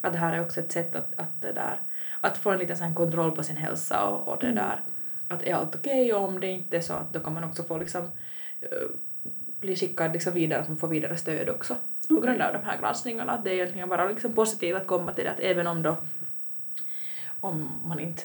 att 0.00 0.12
det 0.12 0.18
här 0.18 0.36
är 0.36 0.40
också 0.40 0.60
ett 0.60 0.72
sätt 0.72 0.94
att, 0.94 1.14
att, 1.16 1.42
det 1.42 1.52
där, 1.52 1.80
att 2.20 2.38
få 2.38 2.50
en 2.50 2.58
liten 2.58 2.76
sån 2.76 2.94
kontroll 2.94 3.32
på 3.32 3.42
sin 3.42 3.56
hälsa 3.56 4.04
och, 4.04 4.28
och 4.28 4.40
det 4.40 4.52
där. 4.52 4.80
Att 5.28 5.42
är 5.42 5.54
allt 5.54 5.74
okej 5.74 6.14
och 6.14 6.24
om 6.24 6.40
det 6.40 6.46
inte 6.46 6.76
är 6.76 6.80
så 6.80 6.92
att 6.92 7.12
då 7.12 7.20
kan 7.20 7.34
man 7.34 7.44
också 7.44 7.62
få 7.62 7.78
liksom 7.78 8.02
eh, 8.60 8.88
bli 9.60 9.76
skickad 9.76 10.12
liksom 10.12 10.32
vidare, 10.32 10.60
att 10.60 10.68
man 10.68 10.76
får 10.76 10.88
vidare 10.88 11.16
stöd 11.16 11.48
också 11.48 11.76
på 12.08 12.20
grund 12.20 12.42
av 12.42 12.52
de 12.52 12.58
här 12.64 12.78
granskningarna. 12.80 13.32
Att 13.32 13.44
det 13.44 13.50
är 13.50 13.54
egentligen 13.54 13.88
bara 13.88 14.08
liksom 14.08 14.32
positivt 14.32 14.76
att 14.76 14.86
komma 14.86 15.12
till 15.12 15.24
det 15.24 15.30
att 15.30 15.40
även 15.40 15.66
om 15.66 15.82
då 15.82 15.96
om 17.40 17.80
man 17.84 18.00
inte 18.00 18.22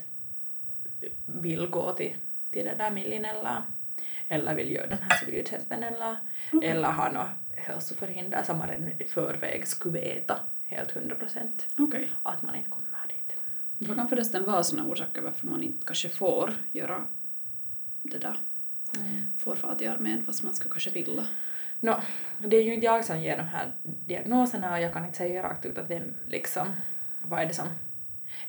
vill 1.25 1.67
gå 1.67 1.93
till, 1.93 2.15
till 2.51 2.65
det 2.65 2.75
där 2.77 2.91
millin 2.91 3.25
eller, 3.25 3.61
eller 4.27 4.55
vill 4.55 4.71
göra 4.71 4.87
den 4.87 4.99
här 5.01 5.17
civiltjänsten 5.17 5.83
eller, 5.83 6.17
eller 6.63 6.91
ha 6.91 7.11
något 7.11 7.27
hälsoförhinder 7.55 8.43
som 8.43 8.57
man 8.57 8.69
redan 8.69 8.87
i 9.01 9.03
förväg 9.07 9.67
skulle 9.67 9.99
veta 9.99 10.39
helt 10.61 10.91
hundra 10.91 11.15
procent 11.15 11.67
Okej. 11.77 12.09
att 12.23 12.41
man 12.41 12.55
inte 12.55 12.69
kommer 12.69 12.89
dit. 13.07 13.35
Vad 13.77 13.97
kan 13.97 14.09
förresten 14.09 14.45
vara 14.45 14.63
sådana 14.63 14.89
orsaker 14.89 15.21
varför 15.21 15.47
man 15.47 15.63
inte 15.63 15.85
kanske 15.85 16.09
får 16.09 16.53
göra 16.71 17.07
det 18.01 18.17
där? 18.17 18.37
Får 19.37 19.55
fara 19.55 19.75
till 19.75 19.89
armén 19.89 20.23
fast 20.23 20.43
man 20.43 20.53
skulle 20.53 20.71
kanske 20.71 20.89
vilja. 20.89 21.27
No, 21.79 21.95
det 22.47 22.57
är 22.57 22.63
ju 22.63 22.73
inte 22.73 22.85
jag 22.85 23.05
som 23.05 23.21
ger 23.21 23.37
de 23.37 23.43
här 23.43 23.73
diagnoserna 23.83 24.73
och 24.73 24.81
jag 24.81 24.93
kan 24.93 25.05
inte 25.05 25.17
säga 25.17 25.43
rakt 25.43 25.65
ut 25.65 25.77
att 25.77 25.89
vem 25.89 26.13
liksom, 26.27 26.73
vad 27.27 27.39
är 27.39 27.45
det 27.45 27.53
som 27.53 27.67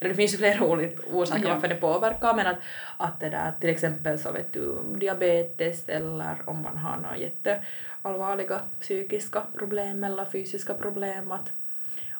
eller 0.00 0.10
det 0.10 0.16
finns 0.16 0.34
ju 0.34 0.38
flera 0.38 0.64
olika 0.64 1.02
orsaker 1.12 1.42
Ja. 1.48 1.54
varför 1.54 1.68
det 1.68 1.74
påverkar 1.74 2.34
men 2.34 2.46
att, 2.46 2.56
att 2.96 3.20
det 3.20 3.28
där 3.28 3.52
till 3.60 3.70
exempel 3.70 4.18
så 4.18 4.32
vet 4.32 4.52
du 4.52 4.78
diabetes 4.98 5.88
eller 5.88 6.36
om 6.46 6.62
man 6.62 6.76
har 6.76 6.96
några 6.96 7.16
jätteallvarliga 7.16 8.60
psykiska 8.80 9.42
problem 9.54 10.04
eller 10.04 10.24
fysiska 10.24 10.74
problem 10.74 11.30
att, 11.32 11.52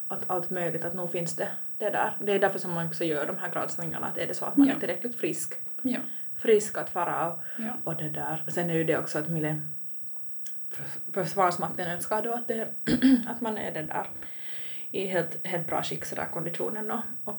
att 0.09 0.25
allt 0.27 0.51
möjligt 0.51 0.85
att 0.85 0.95
nog 0.95 1.13
finns 1.13 1.37
det 1.37 1.49
det 1.79 1.91
där. 1.91 2.17
Det 2.21 2.33
är 2.33 2.39
därför 2.39 2.59
som 2.59 2.73
man 2.73 2.87
också 2.87 3.05
gör 3.05 3.27
de 3.27 3.37
här 3.39 3.51
granskningarna 3.53 4.07
att 4.07 4.19
är 4.19 4.27
det 4.27 4.35
så 4.35 4.45
att 4.45 4.57
man 4.57 4.69
Ja. 4.69 4.75
är 4.75 4.79
tillräckligt 4.79 5.17
frisk 5.21 5.55
Ja. 5.83 5.99
frisk 6.37 6.79
att 6.79 6.91
fara 6.91 7.33
och, 7.33 7.39
Ja. 7.59 7.73
och 7.85 7.97
det 7.97 8.09
där. 8.09 8.45
Sen 8.49 8.71
är 8.71 8.75
ju 8.75 8.85
det 8.85 8.99
också 8.99 9.19
att 9.19 9.27
Försvarsmakten 11.13 11.91
önskar 11.91 12.23
då 12.23 12.33
att, 12.33 12.49
det, 12.49 12.69
att 13.29 13.41
man 13.41 13.59
är 13.59 13.73
det 13.73 13.83
där 13.83 14.07
i 14.91 15.07
helt, 15.07 15.47
helt 15.47 15.67
bra 15.67 15.83
skick 15.83 16.05
sådär 16.05 16.29
konditionen 16.33 16.91
och, 16.91 17.01
och 17.25 17.37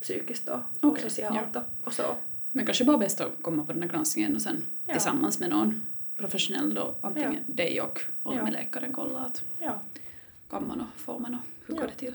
psykiskt 0.00 0.48
och, 0.48 0.56
och 0.56 0.62
Okej, 0.80 1.02
socialt 1.02 1.56
och, 1.56 1.62
och 1.84 1.92
så. 1.92 2.02
Men 2.50 2.66
kanske 2.66 2.84
bara 2.84 2.98
bäst 2.98 3.20
att 3.20 3.42
komma 3.42 3.64
på 3.64 3.72
den 3.72 3.82
här 3.82 3.88
granskningen 3.88 4.34
och 4.34 4.42
sen 4.42 4.64
Ja. 4.86 4.92
tillsammans 4.92 5.40
med 5.40 5.50
någon 5.50 5.86
professionell 6.16 6.74
då, 6.74 6.94
antingen 7.00 7.32
Ja. 7.46 7.54
dig 7.54 7.80
och, 7.80 8.00
och 8.22 8.34
Ja. 8.34 8.42
med 8.44 8.52
läkaren 8.52 8.92
kolla 8.92 9.18
att 9.20 9.44
Ja. 9.58 9.80
kan 10.50 10.68
man 10.68 10.80
och 10.80 11.00
får 11.00 11.18
man 11.18 11.34
och 11.34 11.40
hur 11.66 11.74
Ja. 11.74 11.80
går 11.80 11.88
det 11.88 11.94
till. 11.94 12.14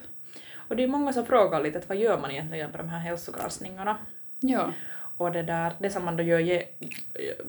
Och 0.55 0.75
det 0.75 0.83
är 0.83 0.87
många 0.87 1.13
som 1.13 1.25
frågar 1.25 1.63
lite 1.63 1.77
att 1.77 1.89
vad 1.89 1.97
gör 1.97 2.19
man 2.19 2.31
egentligen 2.31 2.71
på 2.71 2.77
de 2.77 2.89
här 2.89 2.99
hälsogranskningarna? 2.99 3.97
Ja, 4.39 4.73
Och 5.17 5.31
det, 5.31 5.43
där, 5.43 5.73
det 5.79 5.89
som 5.89 6.05
man 6.05 6.17
då 6.17 6.23
gör, 6.23 6.39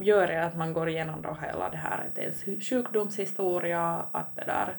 gör 0.01 0.29
är 0.29 0.43
att 0.43 0.57
man 0.57 0.73
går 0.73 0.89
igenom 0.89 1.23
då 1.23 1.37
hela 1.43 1.71
det 1.71 1.77
här, 1.77 2.09
ens 2.17 2.45
sjukdomshistoria, 2.69 4.05
att 4.13 4.37
det 4.37 4.45
där, 4.47 4.77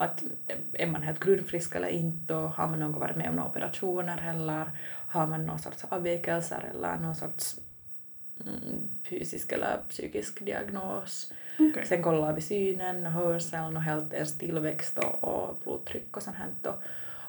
att 0.00 0.24
är 0.72 0.86
man 0.86 1.02
helt 1.02 1.20
grundfrisk 1.20 1.74
eller 1.74 1.88
inte 1.88 2.34
och 2.34 2.50
har 2.50 2.68
man 2.68 2.80
någon 2.80 2.92
gång 2.92 3.00
varit 3.00 3.16
med 3.16 3.28
om 3.28 3.36
några 3.36 3.48
operationer 3.48 4.30
eller 4.30 4.70
har 5.08 5.26
man 5.26 5.46
någon 5.46 5.58
sorts 5.58 5.84
avvikelser 5.88 6.70
eller 6.74 6.96
någon 6.96 7.14
sorts 7.14 7.58
mm, 8.46 8.90
fysisk 9.08 9.52
eller 9.52 9.80
psykisk 9.88 10.44
diagnos. 10.44 11.32
okej. 11.58 11.86
Sen 11.86 12.02
kollar 12.02 12.32
vi 12.32 12.40
synen 12.40 13.06
och 13.06 13.12
hörseln 13.12 13.76
och 13.76 13.82
helt 13.82 14.12
ens 14.12 14.38
tillväxt 14.38 14.98
och, 14.98 15.24
och 15.24 15.60
blodtryck 15.64 16.16
och 16.16 16.22
sånt 16.22 16.36
här. 16.36 16.48
Och, 16.62 16.82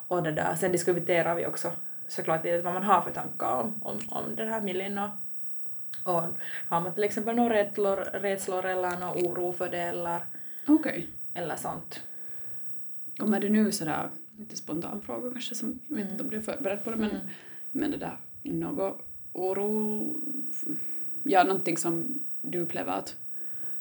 och 0.08 0.24
det 0.24 0.32
där. 0.32 0.56
Sen 0.56 0.72
diskuterar 0.72 1.36
vi 1.36 1.46
också 1.46 1.72
såklart 2.08 2.46
vad 2.64 2.74
man 2.74 2.84
har 2.84 3.02
för 3.02 3.12
tankar 3.12 3.62
om, 3.62 3.82
om, 3.84 4.00
om 4.10 4.36
den 4.36 4.48
här 4.48 4.62
miljön 4.62 4.98
och, 4.98 5.10
och 6.04 6.24
har 6.68 6.82
man 6.82 6.94
till 6.94 7.04
exempel 7.04 7.36
några 7.36 7.54
rädslor, 7.54 7.98
rädslor 7.98 8.66
eller 8.66 8.98
någon 9.00 9.26
oro 9.26 9.52
för 9.52 9.70
det 9.70 9.82
eller, 9.82 10.22
Okej. 10.68 11.10
eller 11.34 11.56
sånt. 11.56 12.02
Kommer 13.18 13.40
du 13.40 13.50
nu 13.50 13.72
sådär, 13.72 14.10
lite 14.38 14.58
spontan 14.58 15.02
fråga 15.02 15.32
kanske 15.32 15.56
som, 15.56 15.80
jag 15.88 15.96
vet 15.96 16.04
Mm. 16.06 16.12
inte 16.14 16.24
om 16.24 16.30
du 16.30 16.38
är 16.38 16.42
förberedd 16.42 16.84
på 16.84 16.90
det, 16.90 16.96
men, 16.96 17.10
Mm. 17.10 17.22
men 17.72 17.92
det 17.92 17.98
där, 17.98 18.18
något 18.44 19.02
oro, 19.34 20.16
ja 21.24 21.44
någonting 21.44 21.78
som 21.78 22.20
du 22.42 22.60
upplever 22.60 22.92
att, 22.94 23.16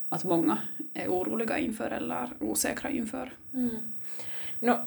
att 0.09 0.25
många 0.25 0.59
är 0.95 1.09
oroliga 1.09 1.59
inför 1.59 1.91
eller 1.91 2.29
osäkra 2.41 2.91
inför? 2.91 3.33
Mm. 3.55 3.77
Nå, 4.61 4.85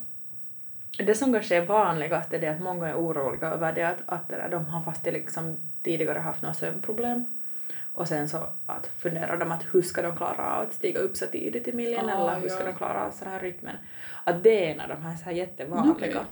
det 0.98 1.16
som 1.16 1.34
kanske 1.34 1.56
är 1.56 1.66
vanligast 1.66 2.34
är 2.34 2.42
det 2.42 2.48
att 2.48 2.62
många 2.62 2.88
är 2.88 2.96
oroliga 2.96 3.48
över 3.48 3.74
det 3.74 3.84
att, 3.84 3.98
att 4.06 4.30
det 4.30 4.36
där, 4.36 4.50
de 4.50 4.66
har 4.66 4.84
fast 4.84 5.06
liksom 5.06 5.58
tidigare 5.84 6.20
haft 6.20 6.42
några 6.42 6.54
sömnproblem 6.54 7.26
och 7.94 8.08
sen 8.08 8.30
så 8.30 8.38
att 8.66 8.88
funderar 8.88 9.38
de 9.38 9.52
att 9.52 9.66
hur 9.72 9.82
ska 9.82 10.02
de 10.02 10.18
klara 10.18 10.56
av 10.56 10.62
att 10.62 10.74
stiga 10.74 11.00
upp 11.00 11.18
så 11.18 11.26
tidigt 11.26 11.68
i 11.68 11.74
miljön 11.74 12.10
Ah, 12.10 12.14
eller 12.14 12.40
hur 12.40 12.50
ska 12.50 12.60
ja. 12.60 12.66
de 12.66 12.74
klara 12.74 13.06
av 13.06 13.12
så 13.12 13.26
här 13.26 13.40
rytmen. 13.40 13.76
Att 14.24 14.44
det 14.44 14.66
är 14.66 14.74
en 14.74 14.80
av 14.80 14.90
de 14.90 15.02
här, 15.02 15.16
så 15.16 15.24
här 15.24 15.32
jättevanliga, 15.32 16.10
Okej. 16.10 16.26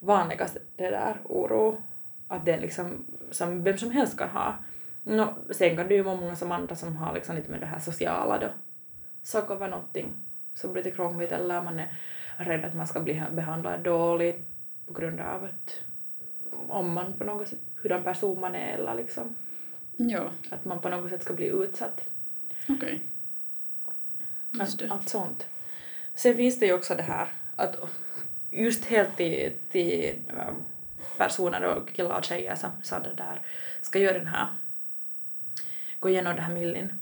vanligaste 0.00 0.60
det 0.76 0.90
där 0.90 1.16
oro, 1.24 1.82
att 2.28 2.44
det 2.44 2.52
är 2.52 2.60
liksom 2.60 3.04
som 3.30 3.64
vem 3.64 3.78
som 3.78 3.90
helst 3.90 4.18
kan 4.18 4.28
ha. 4.28 4.54
Nå, 5.02 5.34
sen 5.50 5.76
kan 5.76 5.88
det 5.88 5.94
ju 5.94 6.02
vara 6.02 6.16
många 6.16 6.36
som 6.36 6.52
andra 6.52 6.76
som 6.76 6.96
har 6.96 7.14
liksom 7.14 7.36
lite 7.36 7.50
med 7.50 7.60
det 7.60 7.66
här 7.66 7.78
sociala 7.78 8.38
då. 8.38 8.48
Så 9.22 9.40
kan 9.40 9.58
vara 9.58 9.70
någonting 9.70 10.12
som 10.54 10.72
blir 10.72 10.84
lite 10.84 10.96
krångligt 10.96 11.32
eller 11.32 11.62
man 11.62 11.78
är 11.78 11.88
rädd 12.36 12.64
att 12.64 12.74
man 12.74 12.86
ska 12.86 13.00
bli 13.00 13.22
behandlad 13.32 13.80
dåligt 13.80 14.48
på 14.86 14.92
grund 14.92 15.20
av 15.20 15.44
att 15.44 15.80
om 16.68 16.92
man 16.92 17.12
på 17.12 17.24
något 17.24 17.48
sätt, 17.48 17.58
hurdan 17.82 18.02
person 18.02 18.40
man 18.40 18.54
är 18.54 18.74
eller 18.74 18.94
liksom 18.94 19.34
Ja, 19.96 20.30
att 20.50 20.64
man 20.64 20.80
på 20.80 20.88
något 20.88 21.10
sätt 21.10 21.22
ska 21.22 21.34
bli 21.34 21.46
utsatt. 21.46 22.00
okej. 22.68 23.02
Just 24.50 24.62
Allt, 24.62 24.78
det. 24.78 24.90
allt 24.90 25.08
sånt. 25.08 25.46
Sen 26.14 26.36
finns 26.36 26.60
det 26.60 26.66
ju 26.66 26.72
också 26.72 26.94
det 26.94 27.02
här 27.02 27.28
att 27.56 27.76
just 28.50 28.84
helt 28.84 29.16
till, 29.16 29.52
till 29.70 30.14
ähm, 30.28 30.54
personer 31.18 31.64
och 31.64 31.88
killar 31.92 32.18
och 32.18 32.24
tjejer 32.24 32.54
som, 32.54 32.70
som 32.82 33.02
det 33.02 33.14
där 33.16 33.42
ska 33.82 33.98
göra 33.98 34.18
den 34.18 34.26
här, 34.26 34.46
gå 36.00 36.08
igenom 36.08 36.34
den 36.36 36.44
här 36.44 36.54
millin, 36.54 36.92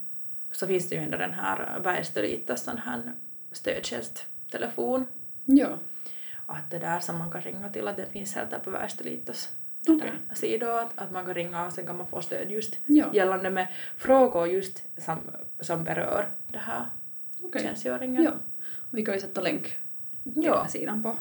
så 0.50 0.66
finns 0.66 0.88
det 0.88 0.94
ju 0.94 1.00
ändå 1.02 1.18
den 1.18 1.32
här 1.34 1.78
Väestöliitos 1.80 2.62
sån 2.62 2.78
här 2.78 3.12
stödtjänsttelefon. 3.52 5.06
Ja, 5.44 5.78
Att 6.46 6.70
det 6.70 6.78
där 6.78 7.00
som 7.00 7.18
man 7.18 7.30
kan 7.30 7.42
ringa 7.42 7.68
till, 7.68 7.88
att 7.88 7.96
det 7.96 8.06
finns 8.06 8.34
helt 8.34 8.50
där 8.50 8.58
på 8.58 8.70
Väestöliitos 8.70 9.52
okej. 9.88 10.12
sidor, 10.34 10.78
att, 10.80 10.98
att 10.98 11.10
man 11.10 11.24
kan 11.24 11.34
ringa 11.34 11.66
och 11.66 11.72
sen 11.72 11.86
kan 11.86 11.96
man 11.96 12.06
få 12.06 12.20
stöd 12.22 12.50
just 12.50 12.76
Ja, 12.86 13.06
gällande 13.12 13.50
med 13.50 13.66
frågor 13.96 14.48
just 14.48 14.82
som, 14.96 15.18
som 15.60 15.84
berör 15.84 16.28
det 16.48 16.58
här 16.58 16.84
okej. 17.42 17.62
tjänstgöringen. 17.62 18.22
Ja. 18.24 18.32
Vi 18.90 19.04
kan 19.04 19.14
ju 19.14 19.20
sätta 19.20 19.40
länk 19.40 19.62
till 19.62 20.32
Ja. 20.44 20.52
den 20.52 20.62
här 20.62 20.68
sidan 20.68 21.02
på 21.02 21.16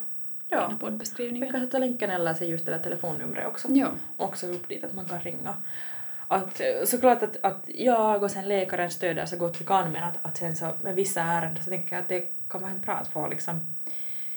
Ja. 0.49 0.59
här 0.61 0.69
Vi 0.69 0.75
poddbeskrivningen. 0.79 1.51
kan 1.51 1.61
sätta 1.61 1.77
länken 1.79 2.09
eller 2.09 2.33
se 2.33 2.45
just 2.45 2.65
det 2.65 2.71
där 2.71 2.79
telefonnumret 2.79 3.47
också. 3.47 3.67
Ja, 3.71 3.87
Också 4.17 4.47
upp 4.47 4.67
dit 4.67 4.83
att 4.83 4.93
man 4.93 5.05
kan 5.05 5.19
ringa. 5.19 5.53
Att, 6.27 6.61
såklart 6.85 7.23
att, 7.23 7.37
att 7.43 7.63
jag 7.67 8.23
och 8.23 8.31
sen 8.31 8.47
läkaren 8.47 8.91
stöder 8.91 9.25
så 9.25 9.37
gott 9.37 9.61
vi 9.61 9.65
kan 9.65 9.91
men 9.91 10.03
att, 10.03 10.25
att 10.25 10.37
sen 10.37 10.55
så 10.55 10.71
med 10.81 10.95
vissa 10.95 11.21
ärenden 11.21 11.63
så 11.63 11.69
tänker 11.69 11.95
jag 11.95 12.03
att 12.03 12.09
det 12.09 12.21
kan 12.49 12.61
vara 12.61 12.73
bra 12.73 12.93
att 12.93 13.07
få 13.07 13.27
liksom 13.27 13.75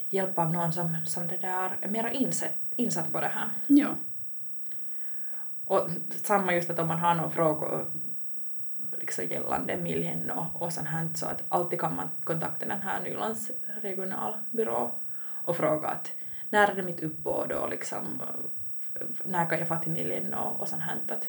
hjälp 0.09 0.39
av 0.39 0.53
någon 0.53 0.73
som, 0.73 0.97
som 1.07 1.27
det 1.29 1.37
där 1.37 1.77
är 1.81 1.89
mera 1.89 2.13
insatt, 2.13 2.55
insatt 2.77 3.13
på 3.13 3.21
det 3.21 3.27
här. 3.35 3.49
ja, 3.67 3.89
och 5.65 5.89
samma 6.11 6.55
just 6.55 6.71
att 6.71 6.79
om 6.79 6.89
man 6.89 6.99
har 6.99 7.15
några 7.15 7.31
frågor 7.31 7.87
liksom 8.99 9.25
gällande 9.25 9.77
miljön 9.77 10.31
och, 10.31 10.63
och 10.63 10.73
sånt 10.73 10.89
här 10.89 11.09
så 11.15 11.27
att 11.27 11.45
alltid 11.49 11.81
kan 11.81 11.97
man 11.97 12.11
kontakta 12.25 12.67
den 12.67 12.83
här 12.83 13.03
Nylands 13.03 13.51
regionalbyrå 13.83 14.91
och 15.45 15.57
fråga 15.57 15.89
att 15.89 16.13
när 16.51 16.71
är 16.71 16.75
det 16.75 16.83
mitt 16.83 17.03
uppbåd 17.03 17.53
och 17.53 17.71
liksom 17.71 18.23
när 19.25 19.51
kan 19.51 19.59
jag 19.59 19.69
få 19.69 19.77
till 19.77 19.93
miljön 19.93 20.35
och, 20.35 20.61
och 20.61 20.69
sånt 20.69 20.83
här. 20.83 20.97
Att, 21.09 21.29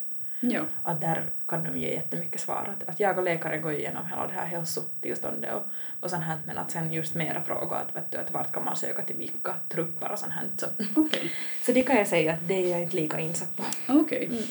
ja, 0.51 0.61
att 0.83 1.01
där 1.01 1.25
kan 1.47 1.63
de 1.63 1.79
ge 1.79 1.93
jättemycket 1.93 2.41
svar. 2.41 2.75
Att, 2.77 2.89
att 2.89 2.99
jag 2.99 3.17
och 3.17 3.23
läkaren 3.23 3.61
går 3.61 3.73
igenom 3.73 4.07
hela 4.07 4.27
det 4.27 4.33
här 4.33 4.45
hälsotillståndet 4.45 5.53
och, 5.53 5.63
och 5.99 6.09
sånt 6.09 6.23
här 6.23 6.39
men 6.45 6.57
att 6.57 6.71
sen 6.71 6.93
just 6.93 7.15
mera 7.15 7.41
frågor 7.41 7.75
att, 7.75 7.95
vet 7.95 8.11
du, 8.11 8.17
att 8.17 8.31
vart 8.31 8.51
kan 8.51 8.65
man 8.65 8.75
söka 8.75 9.01
till 9.01 9.15
vilka 9.15 9.55
trupper 9.69 10.11
och 10.11 10.19
sånt 10.19 10.33
här. 10.33 10.47
Så, 10.57 10.65
okej. 10.95 11.31
så 11.65 11.71
det 11.71 11.81
kan 11.81 11.95
jag 11.95 12.07
säga 12.07 12.33
att 12.33 12.47
det 12.47 12.53
är 12.53 12.71
jag 12.71 12.81
inte 12.81 12.95
lika 12.95 13.19
insatt 13.19 13.55
på. 13.55 13.63
Okej. 13.87 14.25
Mm. 14.25 14.43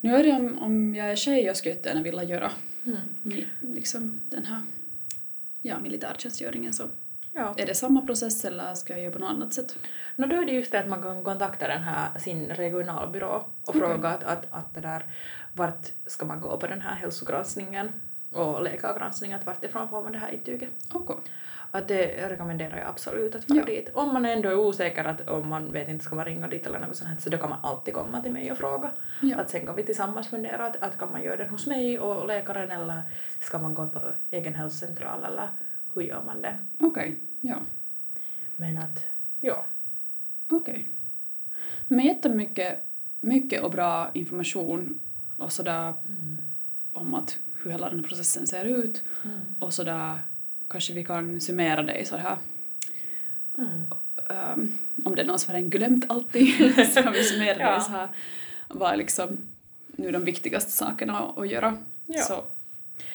Nu 0.00 0.16
är 0.16 0.24
det 0.24 0.32
om, 0.32 0.58
om 0.58 0.94
jag 0.94 1.10
är 1.10 1.16
tjej 1.16 1.50
och 1.50 1.56
skulle 1.56 1.74
jättegärna 1.74 2.02
vilja 2.02 2.22
göra 2.22 2.50
Mm. 2.86 3.44
liksom 3.60 4.20
den 4.30 4.46
här 4.46 4.62
ja, 5.62 5.80
militärtjänstgöringen 5.80 6.72
så 6.72 6.88
Ja. 7.34 7.54
är 7.56 7.66
det 7.66 7.74
samma 7.74 8.00
process 8.00 8.44
eller 8.44 8.74
ska 8.74 8.92
jag 8.92 9.02
göra 9.02 9.12
på 9.12 9.18
något 9.18 9.30
annat 9.30 9.52
sätt? 9.52 9.78
No, 10.16 10.26
då 10.26 10.36
är 10.36 10.46
det 10.46 10.52
just 10.52 10.72
det 10.72 10.78
att 10.80 10.88
man 10.88 11.02
kan 11.02 11.24
kontakta 11.24 11.68
den 11.68 11.82
här 11.82 12.18
sin 12.18 12.48
regionalbyrå 12.48 13.44
och 13.66 13.74
fråga 13.74 14.08
att, 14.08 14.24
att, 14.24 14.46
att 14.50 14.74
det 14.74 14.80
där, 14.80 15.06
vart 15.52 15.86
ska 16.06 16.26
man 16.26 16.40
gå 16.40 16.56
på 16.56 16.66
den 16.66 16.80
här 16.80 16.94
hälsogranskningen 16.94 17.92
och 18.32 18.62
läkargranskningen, 18.62 19.38
att 19.38 19.46
vart 19.46 19.64
ifrån 19.64 19.88
får 19.88 20.02
man 20.02 20.12
det 20.12 20.18
här 20.18 20.28
intyget. 20.34 20.68
Okej. 20.92 21.16
Att 21.70 21.88
det 21.88 22.28
rekommenderar 22.28 22.78
jag 22.78 22.88
absolut 22.88 23.34
att 23.34 23.44
fara 23.44 23.58
Ja. 23.58 23.64
dit. 23.64 23.90
Om 23.94 24.12
man 24.14 24.24
ändå 24.24 24.48
är 24.48 24.56
osäker 24.58 25.04
att 25.04 25.28
om 25.28 25.48
man 25.48 25.72
vet 25.72 25.88
inte 25.88 26.04
ska 26.04 26.14
man 26.14 26.24
ringa 26.24 26.48
dit 26.48 26.66
eller 26.66 26.80
något 26.80 26.96
sånt 26.96 27.10
här, 27.10 27.16
så 27.16 27.30
då 27.30 27.38
kan 27.38 27.50
man 27.50 27.58
alltid 27.62 27.94
komma 27.94 28.20
till 28.22 28.32
mig 28.32 28.52
och 28.52 28.58
fråga. 28.58 28.90
Ja. 29.20 29.38
Att 29.40 29.50
sen 29.50 29.66
kan 29.66 29.76
vi 29.76 29.82
tillsammans 29.82 30.28
fundera 30.28 30.66
att, 30.66 30.82
att 30.82 30.98
kan 30.98 31.12
man 31.12 31.22
göra 31.22 31.36
den 31.36 31.48
hos 31.48 31.66
mig 31.66 31.98
och 31.98 32.26
läkaren 32.26 32.70
eller 32.70 33.02
ska 33.40 33.58
man 33.58 33.74
gå 33.74 33.88
på 33.88 34.00
egen 34.30 34.54
hälsocentral 34.54 35.24
eller 35.24 35.48
hur 35.94 36.02
gör 36.02 36.22
man 36.22 36.42
den? 36.42 36.54
Okej, 36.78 37.16
ja. 37.40 37.56
Men 38.56 38.78
att, 38.78 39.04
ja. 39.40 39.64
Okej. 40.48 40.88
Men 41.88 42.06
jättemycket 42.06 42.78
mycket 43.20 43.62
och 43.62 43.70
bra 43.70 44.10
information 44.14 44.98
och 45.36 45.52
sådär 45.52 45.94
om 46.92 47.14
att 47.14 47.38
hur 47.62 47.70
hela 47.70 47.90
den 47.90 47.98
här 48.00 48.06
processen 48.08 48.46
ser 48.46 48.64
ut 48.64 49.02
Mm. 49.24 49.40
och 49.60 49.74
sådär 49.74 50.18
kanske 50.68 50.92
vi 50.92 51.04
kan 51.04 51.40
summera 51.40 51.82
det 51.82 51.94
i 51.98 52.04
så 52.04 52.16
här 52.16 52.36
Mm. 53.58 53.82
ehm, 54.30 54.72
om 55.04 55.14
det 55.14 55.22
är 55.22 55.26
någon 55.26 55.38
som 55.38 55.54
har 55.54 55.60
glömt 55.60 56.10
allting 56.10 56.46
så 56.94 57.02
kan 57.02 57.12
vi 57.12 57.24
summera 57.24 57.54
det 57.58 57.64
Ja. 57.64 57.78
i 57.78 57.80
så 57.80 57.90
här 57.90 58.08
vad 58.68 58.92
är 58.92 58.96
liksom 58.96 59.38
nu 59.86 60.10
de 60.12 60.24
viktigaste 60.24 60.70
sakerna 60.70 61.18
att 61.36 61.48
göra. 61.50 61.76
Ja. 62.06 62.22
Så 62.22 62.44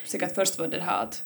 säkert 0.06 0.36
först 0.36 0.60
var 0.60 0.68
det 0.68 0.82
här 0.82 1.04
att, 1.04 1.24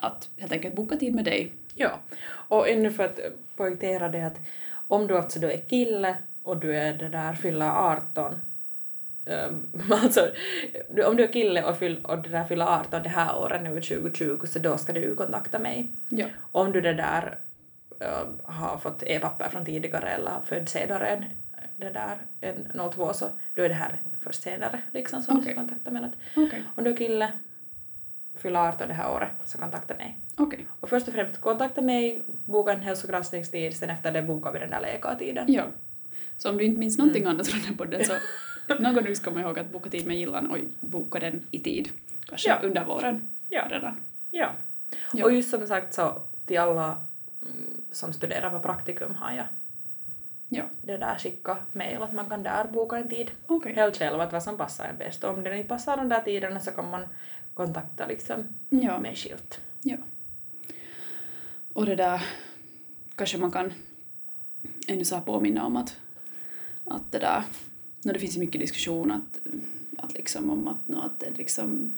att 0.00 0.28
helt 0.36 0.52
enkelt 0.52 0.74
boka 0.74 0.96
tid 0.96 1.14
med 1.14 1.24
dig. 1.24 1.52
Ja, 1.74 2.00
och 2.24 2.68
ännu 2.68 2.90
för 2.90 3.04
att 3.04 3.20
poängtera 3.56 4.08
det 4.08 4.26
att 4.26 4.40
om 4.88 5.06
du 5.06 5.18
alltså 5.18 5.40
då 5.40 5.50
är 5.50 5.58
kille 5.58 6.16
och 6.42 6.56
du 6.56 6.76
är 6.76 6.94
det 6.94 7.08
där 7.08 7.32
fyller 7.32 7.70
18 7.70 8.40
um, 9.24 9.70
alltså 9.92 10.28
du, 10.90 11.04
om 11.04 11.16
du 11.16 11.24
är 11.24 11.32
kille 11.32 11.64
och, 11.64 11.78
fyll, 11.78 12.04
och 12.04 12.18
det 12.18 12.28
där 12.28 12.44
fyller 12.44 12.66
18 12.80 13.02
det 13.02 13.08
här 13.08 13.38
året 13.38 13.62
nu 13.62 13.68
2020 13.68 14.46
så 14.46 14.58
då 14.58 14.78
ska 14.78 14.92
du 14.92 15.14
kontakta 15.14 15.58
mig. 15.58 15.90
Ja. 16.08 16.26
Om 16.52 16.72
du 16.72 16.80
det 16.80 16.94
där 16.94 17.38
um, 17.98 18.40
har 18.42 18.78
fått 18.78 19.02
e-papper 19.02 19.48
från 19.48 19.64
tidigare 19.64 20.08
eller 20.08 20.32
född 20.44 20.68
senare 20.68 21.08
än 21.08 21.24
det 21.76 21.90
där 21.90 22.18
än 22.40 22.90
02 22.90 23.12
så 23.12 23.28
då 23.54 23.62
är 23.62 23.68
det 23.68 23.74
här 23.74 24.02
först 24.20 24.42
senare 24.42 24.82
liksom 24.92 25.22
som 25.22 25.34
du 25.34 25.40
Okej. 25.40 25.52
ska 25.52 25.60
kontakta 25.60 25.90
mig. 25.90 26.04
Att 26.04 26.12
Okej. 26.36 26.62
Om 26.76 26.84
du 26.84 26.90
är 26.90 26.96
kille 26.96 27.32
fyller 28.38 28.60
18 28.68 28.88
det 28.88 28.94
här 28.94 29.12
året 29.14 29.30
så 29.44 29.58
kontakta 29.58 29.94
mig. 29.94 30.18
Okej. 30.36 30.66
Och 30.80 30.88
först 30.88 31.08
och 31.08 31.14
främst 31.14 31.40
kontakta 31.40 31.82
mig, 31.82 32.22
boka 32.44 32.72
en 32.72 32.80
hälsogranskningstid, 32.80 33.76
sen 33.76 33.90
efter 33.90 34.12
det 34.12 34.22
bokar 34.22 34.52
vi 34.52 34.58
den 34.58 34.70
där 34.70 34.80
läkartiden. 34.80 35.52
Ja. 35.52 35.64
Så 36.36 36.50
om 36.50 36.56
du 36.56 36.64
inte 36.64 36.78
minns 36.80 36.98
någonting 36.98 37.24
annat 37.26 37.48
från 37.48 37.62
den 37.62 37.76
podden 37.76 38.04
så 38.04 38.12
någon 38.78 38.94
gång 38.94 39.14
ska 39.14 39.30
man 39.30 39.40
ihåg 39.42 39.58
att 39.58 39.72
boka 39.72 39.90
tid 39.90 40.06
med 40.06 40.16
gillan 40.16 40.50
och 40.50 40.58
boka 40.80 41.18
den 41.18 41.46
i 41.50 41.58
tid. 41.58 41.88
Kanske 42.28 42.48
Ja. 42.48 42.58
under 42.62 42.84
våren 42.84 43.28
Ja. 43.48 43.66
redan. 43.70 44.00
Ja. 44.30 44.50
Ja. 45.12 45.24
Och 45.24 45.32
just 45.32 45.50
som 45.50 45.66
sagt 45.66 45.94
så 45.94 46.22
till 46.46 46.58
alla 46.58 46.96
mm, 47.42 47.80
som 47.92 48.12
studerar 48.12 48.50
på 48.50 48.58
praktikum 48.60 49.14
har 49.14 49.32
jag 49.32 49.44
Ja, 50.50 50.64
det 50.82 50.96
där 50.96 51.18
skicka 51.18 51.56
mejl 51.72 52.02
att 52.02 52.12
man 52.12 52.28
kan 52.28 52.42
där 52.42 52.64
boka 52.64 52.96
en 52.96 53.08
tid. 53.08 53.30
okej. 53.46 53.74
Helt 53.74 53.96
själv 53.96 54.20
att 54.20 54.32
vad 54.32 54.42
som 54.42 54.56
passar 54.56 54.84
en 54.84 54.98
bäst. 54.98 55.24
Och 55.24 55.30
om 55.34 55.44
det 55.44 55.56
inte 55.56 55.68
passar 55.68 55.96
de 55.96 56.08
där 56.08 56.20
tiderna 56.20 56.60
så 56.60 56.70
kan 56.70 56.90
man 56.90 57.06
kontakta 57.58 58.06
liksom 58.06 58.44
Ja. 58.70 59.00
mig 59.00 59.16
skilt. 59.16 59.60
Ja. 59.82 59.96
Och 61.72 61.86
det 61.86 61.96
där 61.96 62.22
kanske 63.14 63.38
man 63.38 63.50
kan 63.52 63.72
ännu 64.86 65.04
så 65.04 65.14
här 65.14 65.22
påminna 65.22 65.66
om 65.66 65.76
att, 65.76 65.96
att 66.84 67.12
det 67.12 67.18
där, 67.18 67.42
när 68.02 68.12
det 68.12 68.18
finns 68.18 68.36
ju 68.36 68.40
mycket 68.40 68.60
diskussion 68.60 69.10
att, 69.10 69.40
att 69.98 70.14
liksom 70.14 70.50
om 70.50 70.68
att, 70.68 70.88
nå, 70.88 71.00
att 71.00 71.20
det 71.20 71.30
liksom, 71.36 71.92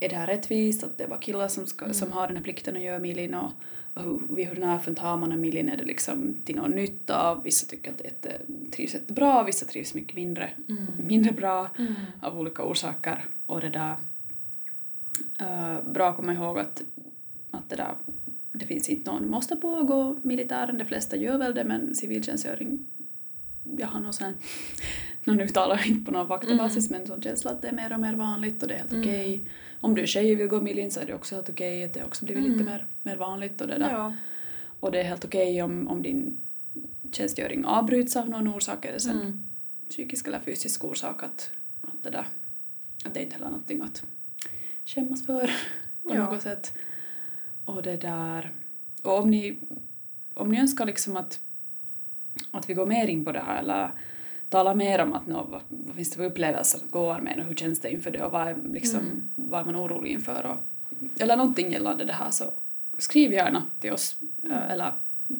är 0.00 0.08
det 0.08 0.16
här 0.16 0.26
rättvist? 0.26 0.84
Att 0.84 0.98
det 0.98 1.04
är 1.04 1.08
bara 1.08 1.18
killar 1.18 1.48
som, 1.48 1.66
ska, 1.66 1.92
som 1.92 2.12
har 2.12 2.26
den 2.26 2.36
här 2.36 2.44
plikten 2.44 2.76
att 2.76 2.82
göra 2.82 2.98
millin 2.98 3.34
och, 3.34 3.52
och 3.94 4.02
hur, 4.02 4.44
hur 4.44 4.56
nära 4.60 4.94
tar 4.94 5.16
man 5.16 5.32
en 5.32 5.40
millin, 5.40 5.68
är 5.68 5.76
det 5.76 5.84
liksom 5.84 6.36
till 6.44 6.56
någon 6.56 6.70
nytta, 6.70 7.40
vissa 7.44 7.66
tycker 7.66 7.90
att 7.90 7.98
det 7.98 8.40
trivs 8.70 8.94
jättebra, 8.94 9.42
vissa 9.44 9.66
trivs 9.66 9.94
mycket 9.94 10.14
mindre, 10.14 10.50
mindre 11.06 11.32
bra 11.32 11.68
av 12.22 12.38
olika 12.38 12.62
orsaker. 12.62 13.24
Och 13.46 13.60
det 13.60 13.70
där 13.70 13.96
uh, 15.42 15.92
bra 15.92 16.08
att 16.10 16.16
komma 16.16 16.32
ihåg 16.32 16.58
att, 16.58 16.82
att 17.50 17.70
det 17.70 17.76
där 17.76 17.94
det 18.52 18.66
finns 18.66 18.88
inte 18.88 19.10
någon 19.10 19.30
måste 19.30 19.56
pågå 19.56 20.16
militären, 20.22 20.78
de 20.78 20.84
flesta 20.84 21.16
gör 21.16 21.38
väl 21.38 21.54
det 21.54 21.64
men 21.64 21.94
civiltjänstgöring 21.94 22.86
jag 23.78 23.86
har 23.86 24.00
någon 24.00 24.12
sån 24.12 24.26
här, 24.26 24.34
någon 25.24 25.40
uttalar 25.40 25.86
inte 25.86 26.04
på 26.04 26.10
någon 26.18 26.28
faktabasis 26.28 26.90
men 26.90 27.06
sån 27.06 27.22
känsla 27.22 27.50
att 27.50 27.62
det 27.62 27.68
är 27.68 27.72
mer 27.72 27.92
och 27.92 28.00
mer 28.00 28.14
vanligt 28.14 28.62
och 28.62 28.68
det 28.68 28.74
är 28.74 28.78
helt 28.78 28.92
Mm. 28.92 29.02
okej. 29.04 29.44
Om 29.80 29.94
du 29.94 30.02
är 30.02 30.06
tjej 30.06 30.32
och 30.32 30.40
vill 30.40 30.46
gå 30.46 30.60
milin 30.60 30.90
så 30.90 31.00
är 31.00 31.06
det 31.06 31.14
också 31.14 31.34
helt 31.34 31.48
okej 31.50 31.84
att 31.84 31.94
det 31.94 32.04
också 32.04 32.24
blivit 32.24 32.42
lite 32.42 32.54
Mm. 32.54 32.66
mer, 32.66 32.86
mer 33.02 33.16
vanligt 33.16 33.60
och 33.60 33.66
det 33.66 33.78
där. 33.78 33.90
Ja. 33.90 34.14
Och 34.80 34.92
det 34.92 35.00
är 35.00 35.04
helt 35.04 35.24
okej 35.24 35.62
om, 35.62 35.88
om 35.88 36.02
din 36.02 36.38
tjänstgöring 37.12 37.64
avbryts 37.64 38.16
av 38.16 38.28
någon 38.30 38.48
orsak 38.48 38.84
eller 38.84 38.98
sen 38.98 39.20
Mm. 39.20 39.44
psykisk 39.88 40.26
eller 40.26 40.40
fysisk 40.40 40.84
orsak 40.84 41.22
att, 41.22 41.50
att 41.82 42.02
det 42.02 42.10
där 42.10 42.26
att 43.04 43.14
det 43.14 43.20
är 43.20 43.24
inte 43.24 43.34
heller 43.36 43.48
någonting 43.50 43.80
att 43.82 44.02
skämmas 44.94 45.26
för 45.26 45.46
på 46.02 46.14
Ja. 46.14 46.24
något 46.24 46.42
sätt. 46.42 46.72
Och 47.64 47.82
det 47.82 47.96
där 47.96 48.52
och 49.02 49.18
om 49.18 49.30
ni, 49.30 49.58
om 50.34 50.50
ni 50.50 50.60
önskar 50.60 50.86
liksom 50.86 51.16
att, 51.16 51.40
att 52.50 52.70
vi 52.70 52.74
går 52.74 52.86
mer 52.86 53.06
in 53.06 53.24
på 53.24 53.32
det 53.32 53.40
här 53.40 53.58
eller 53.58 53.90
talar 54.48 54.74
mer 54.74 54.98
om 55.02 55.12
att 55.12 55.26
nå, 55.26 55.46
vad, 55.50 55.60
vad 55.68 55.96
finns 55.96 56.10
det 56.10 56.16
för 56.16 56.24
upplevelser 56.24 56.78
att 56.84 56.90
gå 56.90 57.12
armén 57.12 57.40
och 57.40 57.46
hur 57.46 57.54
känns 57.54 57.80
det 57.80 57.90
inför 57.92 58.10
det 58.10 58.22
och 58.24 58.32
vad 58.32 58.48
är, 58.48 58.56
liksom, 58.72 59.00
Mm. 59.00 59.28
vad 59.34 59.60
är 59.60 59.64
man 59.64 59.76
orolig 59.76 60.10
inför 60.12 60.46
och, 60.46 60.56
eller 61.22 61.36
någonting 61.36 61.72
gällande 61.72 62.04
det 62.04 62.12
här 62.12 62.30
så 62.30 62.52
skriv 62.98 63.32
gärna 63.32 63.62
till 63.80 63.92
oss 63.92 64.20
eh, 64.42 64.70
eller 64.72 64.92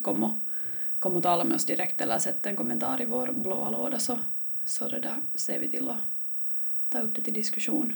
kom 0.02 0.25
och, 0.25 0.37
kom 0.99 1.17
och 1.17 1.23
tala 1.23 1.45
med 1.45 1.55
oss 1.57 1.67
direkt 1.67 2.00
eller 2.00 2.19
sätt 2.19 2.47
en 2.47 2.57
kommentar 2.57 3.00
i 3.00 3.05
vår 3.05 3.33
blåa 3.33 3.71
låda 3.71 3.99
så, 3.99 4.19
så 4.64 4.88
det 4.88 5.00
där 5.00 5.17
ser 5.35 5.61
vi 5.61 5.69
till 5.69 5.88
att 5.88 5.97
ta 6.88 6.99
upp 7.00 7.14
det 7.14 7.23
till 7.23 7.35
diskussion. 7.35 7.93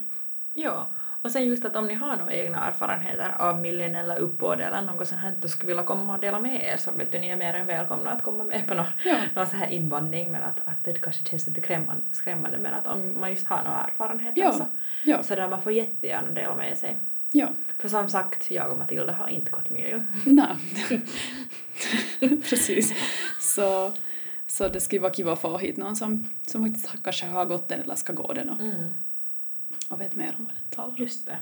Ja, 0.54 0.86
och 1.22 1.30
sen 1.30 1.44
just 1.44 1.64
att 1.64 1.76
om 1.76 1.86
ni 1.86 1.94
har 1.94 2.16
några 2.16 2.32
egna 2.32 2.66
erfarenheter 2.68 3.34
av 3.38 3.60
millen 3.60 3.94
eller 3.96 4.18
uppbåd 4.18 4.60
eller 4.60 4.82
något 4.82 5.08
sånt 5.08 5.20
här 5.20 5.34
och 5.42 5.50
skulle 5.50 5.68
vilja 5.68 5.82
komma 5.82 6.14
och 6.14 6.20
dela 6.20 6.40
med 6.40 6.64
er 6.72 6.76
så 6.76 6.90
vet 6.92 7.12
du, 7.12 7.18
ni 7.18 7.28
är 7.28 7.36
mer 7.36 7.54
än 7.54 7.66
välkomna 7.66 8.10
att 8.10 8.22
komma 8.22 8.44
med 8.44 8.66
på 8.68 8.74
någon, 8.74 8.86
Ja. 9.04 9.16
någon 9.34 9.46
så 9.46 9.56
här 9.56 9.66
invandring 9.68 10.32
men 10.32 10.42
att, 10.42 10.60
att 10.64 10.84
det 10.84 10.92
kanske 10.92 11.24
känns 11.24 11.46
lite 11.46 11.60
skrämmande, 11.60 12.02
skrämmande 12.12 12.58
men 12.58 12.74
att 12.74 12.86
om 12.86 13.20
man 13.20 13.30
just 13.30 13.46
har 13.46 13.62
några 13.64 13.78
erfarenheter 13.84 14.40
Ja. 14.42 14.52
så, 14.52 14.64
Ja, 15.04 15.22
så 15.22 15.34
där 15.34 15.48
man 15.48 15.62
får 15.62 15.72
jättegärna 15.72 16.30
dela 16.30 16.54
med 16.54 16.78
sig. 16.78 16.96
ja. 17.30 17.48
För 17.78 17.88
som 17.88 18.08
sagt, 18.08 18.50
jag 18.50 18.70
och 18.70 18.78
Matilda 18.78 19.12
har 19.12 19.28
inte 19.28 19.50
gått 19.50 19.70
miljon. 19.70 20.06
Nej. 20.26 20.56
Precis. 22.50 22.94
Så, 23.40 23.92
så 24.46 24.68
det 24.68 24.80
skulle 24.80 25.00
vara 25.00 25.12
kiva 25.12 25.32
att 25.32 25.40
få 25.40 25.58
hit 25.58 25.76
någon 25.76 25.96
som, 25.96 26.28
som 26.46 26.64
faktiskt 26.64 27.02
kanske 27.04 27.26
har 27.26 27.44
gått 27.44 27.68
den 27.68 27.80
eller 27.80 27.94
ska 27.94 28.12
gå 28.12 28.32
den 28.32 28.48
och, 28.50 28.60
Mm. 28.60 28.88
Och 29.92 30.00
vet 30.00 30.14
mer 30.14 30.34
om 30.38 30.44
vad 30.44 30.54
den 30.54 30.62
talar 30.70 30.88
om. 30.88 30.96
Just 30.98 31.26
det. 31.26 31.38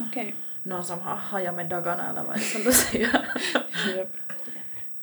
Okej. 0.00 0.34
Någon 0.62 0.84
som 0.84 1.00
har 1.00 1.16
hajat 1.16 1.54
med 1.54 1.68
dagarna 1.68 2.10
eller 2.10 2.24
vad 2.24 2.34
är 2.34 2.38
det 2.38 2.44
som 2.44 2.62
du 2.62 2.72
säger? 2.72 3.28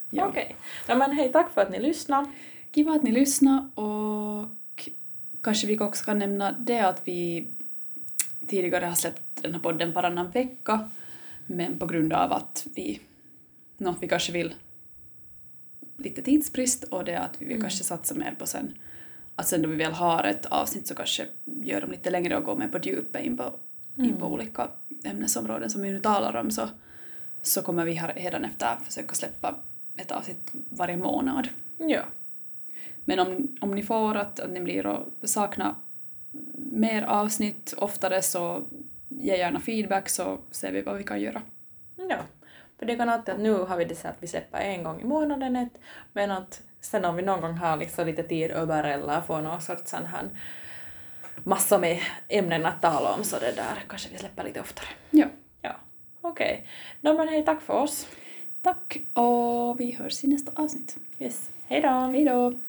Ja. 0.10 0.28
Okej. 0.28 0.56
Ja, 0.88 0.96
men 0.96 1.12
hej, 1.12 1.32
tack 1.32 1.54
för 1.54 1.62
att 1.62 1.72
ni 1.72 1.80
lyssnade. 1.80 2.32
Kiva 2.72 2.92
att 2.94 3.04
ni 3.04 3.12
lyssnade 3.12 3.70
och 3.82 4.90
kanske 5.42 5.68
vi 5.68 5.80
också 5.80 6.06
kan 6.06 6.20
nämna 6.20 6.52
det 6.52 6.80
att 6.80 7.02
vi 7.06 7.48
tidigare 8.48 8.86
har 8.86 8.96
släppt 8.96 9.22
den 9.42 9.54
här 9.54 9.60
podden 9.60 9.92
varannan 9.94 10.32
vecka 10.32 10.90
men 11.46 11.80
på 11.80 11.86
grund 11.86 12.14
av 12.14 12.32
att 12.34 12.68
vi, 12.76 13.00
nå, 13.78 13.96
vi 14.02 14.08
kanske 14.08 14.32
vill 14.32 14.54
lite 15.98 16.22
tidsbrist 16.22 16.84
och 16.84 17.06
det 17.06 17.20
att 17.20 17.36
vi 17.42 17.46
vill 17.46 17.56
Mm. 17.56 17.62
kanske 17.62 17.84
satsa 17.84 18.16
mer 18.16 18.36
på 18.40 18.48
sen 18.48 18.74
att 19.36 19.48
sen 19.48 19.62
då 19.62 19.70
vi 19.70 19.76
väl 19.76 19.92
har 19.92 20.24
ett 20.24 20.46
avsnitt 20.46 20.88
så 20.88 20.96
kanske 20.96 21.28
gör 21.46 21.82
dem 21.82 21.92
lite 21.92 22.10
längre 22.10 22.38
och 22.38 22.44
går 22.44 22.56
mer 22.56 22.68
på 22.68 22.78
djupet 22.78 23.24
in 23.26 23.38
på, 23.38 23.44
in 23.98 24.18
på 24.18 24.26
Mm. 24.26 24.34
olika 24.34 24.68
ämnesområden 25.04 25.70
som 25.70 25.82
vi 25.82 25.92
nu 25.92 26.00
talar 26.00 26.36
om 26.36 26.52
så, 26.52 26.70
så 27.42 27.62
kommer 27.62 27.86
vi 27.86 27.98
efter 27.98 28.82
försöka 28.86 29.16
släppa 29.16 29.56
ett 29.98 30.12
avsnitt 30.12 30.52
varje 30.70 30.98
månad. 30.98 31.48
Ja. 31.78 32.02
Men 33.06 33.20
om, 33.20 33.58
om 33.62 33.72
ni 33.72 33.84
får 33.84 34.16
att, 34.16 34.40
att 34.40 34.52
ni 34.52 34.60
blir 34.60 34.88
och 34.88 35.10
sakna 35.24 35.76
mer 36.56 37.04
avsnitt 37.04 37.74
oftare 37.78 38.22
så 38.22 38.64
ge 39.08 39.38
gärna 39.38 39.60
feedback 39.60 40.10
så 40.10 40.40
ser 40.52 40.72
vi 40.72 40.82
vad 40.82 40.98
vi 40.98 41.04
kan 41.04 41.22
göra. 41.22 41.42
Ja, 41.96 42.18
för 42.80 42.86
det 42.86 42.96
kan 42.96 43.10
alltid 43.10 43.34
att 43.34 43.40
nu 43.42 43.54
har 43.54 43.78
vi 43.78 43.86
det 43.86 43.96
så 43.96 44.08
att 44.08 44.24
vi 44.24 44.28
släpper 44.28 44.60
en 44.60 44.84
gång 44.84 45.02
i 45.02 45.06
månaden 45.06 45.56
ett, 45.56 45.80
men 46.14 46.32
att 46.32 46.62
sen 46.84 47.06
om 47.06 47.16
vi 47.16 47.22
någon 47.22 47.42
gång 47.42 47.54
har 47.54 47.78
liksom 47.78 48.08
lite 48.08 48.24
tid 48.24 48.52
över 48.52 48.84
eller 48.84 49.22
får 49.22 49.42
någon 49.42 49.62
sorts 49.62 49.92
sån 49.92 50.06
här 50.06 50.30
massor 51.44 51.80
med 51.80 52.00
ämnen 52.28 52.66
att 52.66 52.82
tala 52.82 53.14
om 53.14 53.24
så 53.24 53.40
det 53.40 53.52
där 53.52 53.84
kanske 53.88 54.10
vi 54.12 54.18
släpper 54.18 54.44
lite 54.44 54.62
oftare. 54.62 54.88
Ja. 55.10 55.26
Ja, 55.62 55.76
okej. 56.22 56.68
No, 57.02 57.18
men 57.18 57.28
hej, 57.28 57.46
tack 57.46 57.62
för 57.62 57.74
oss. 57.74 58.08
Tack 58.62 58.98
och 59.14 59.80
vi 59.80 59.92
hörs 59.92 60.24
i 60.24 60.28
nästa 60.28 60.52
avsnitt. 60.56 60.98
Yes. 61.20 61.50
Hej 61.68 61.82
då! 61.82 61.90
Hej 61.90 62.26
då! 62.26 62.60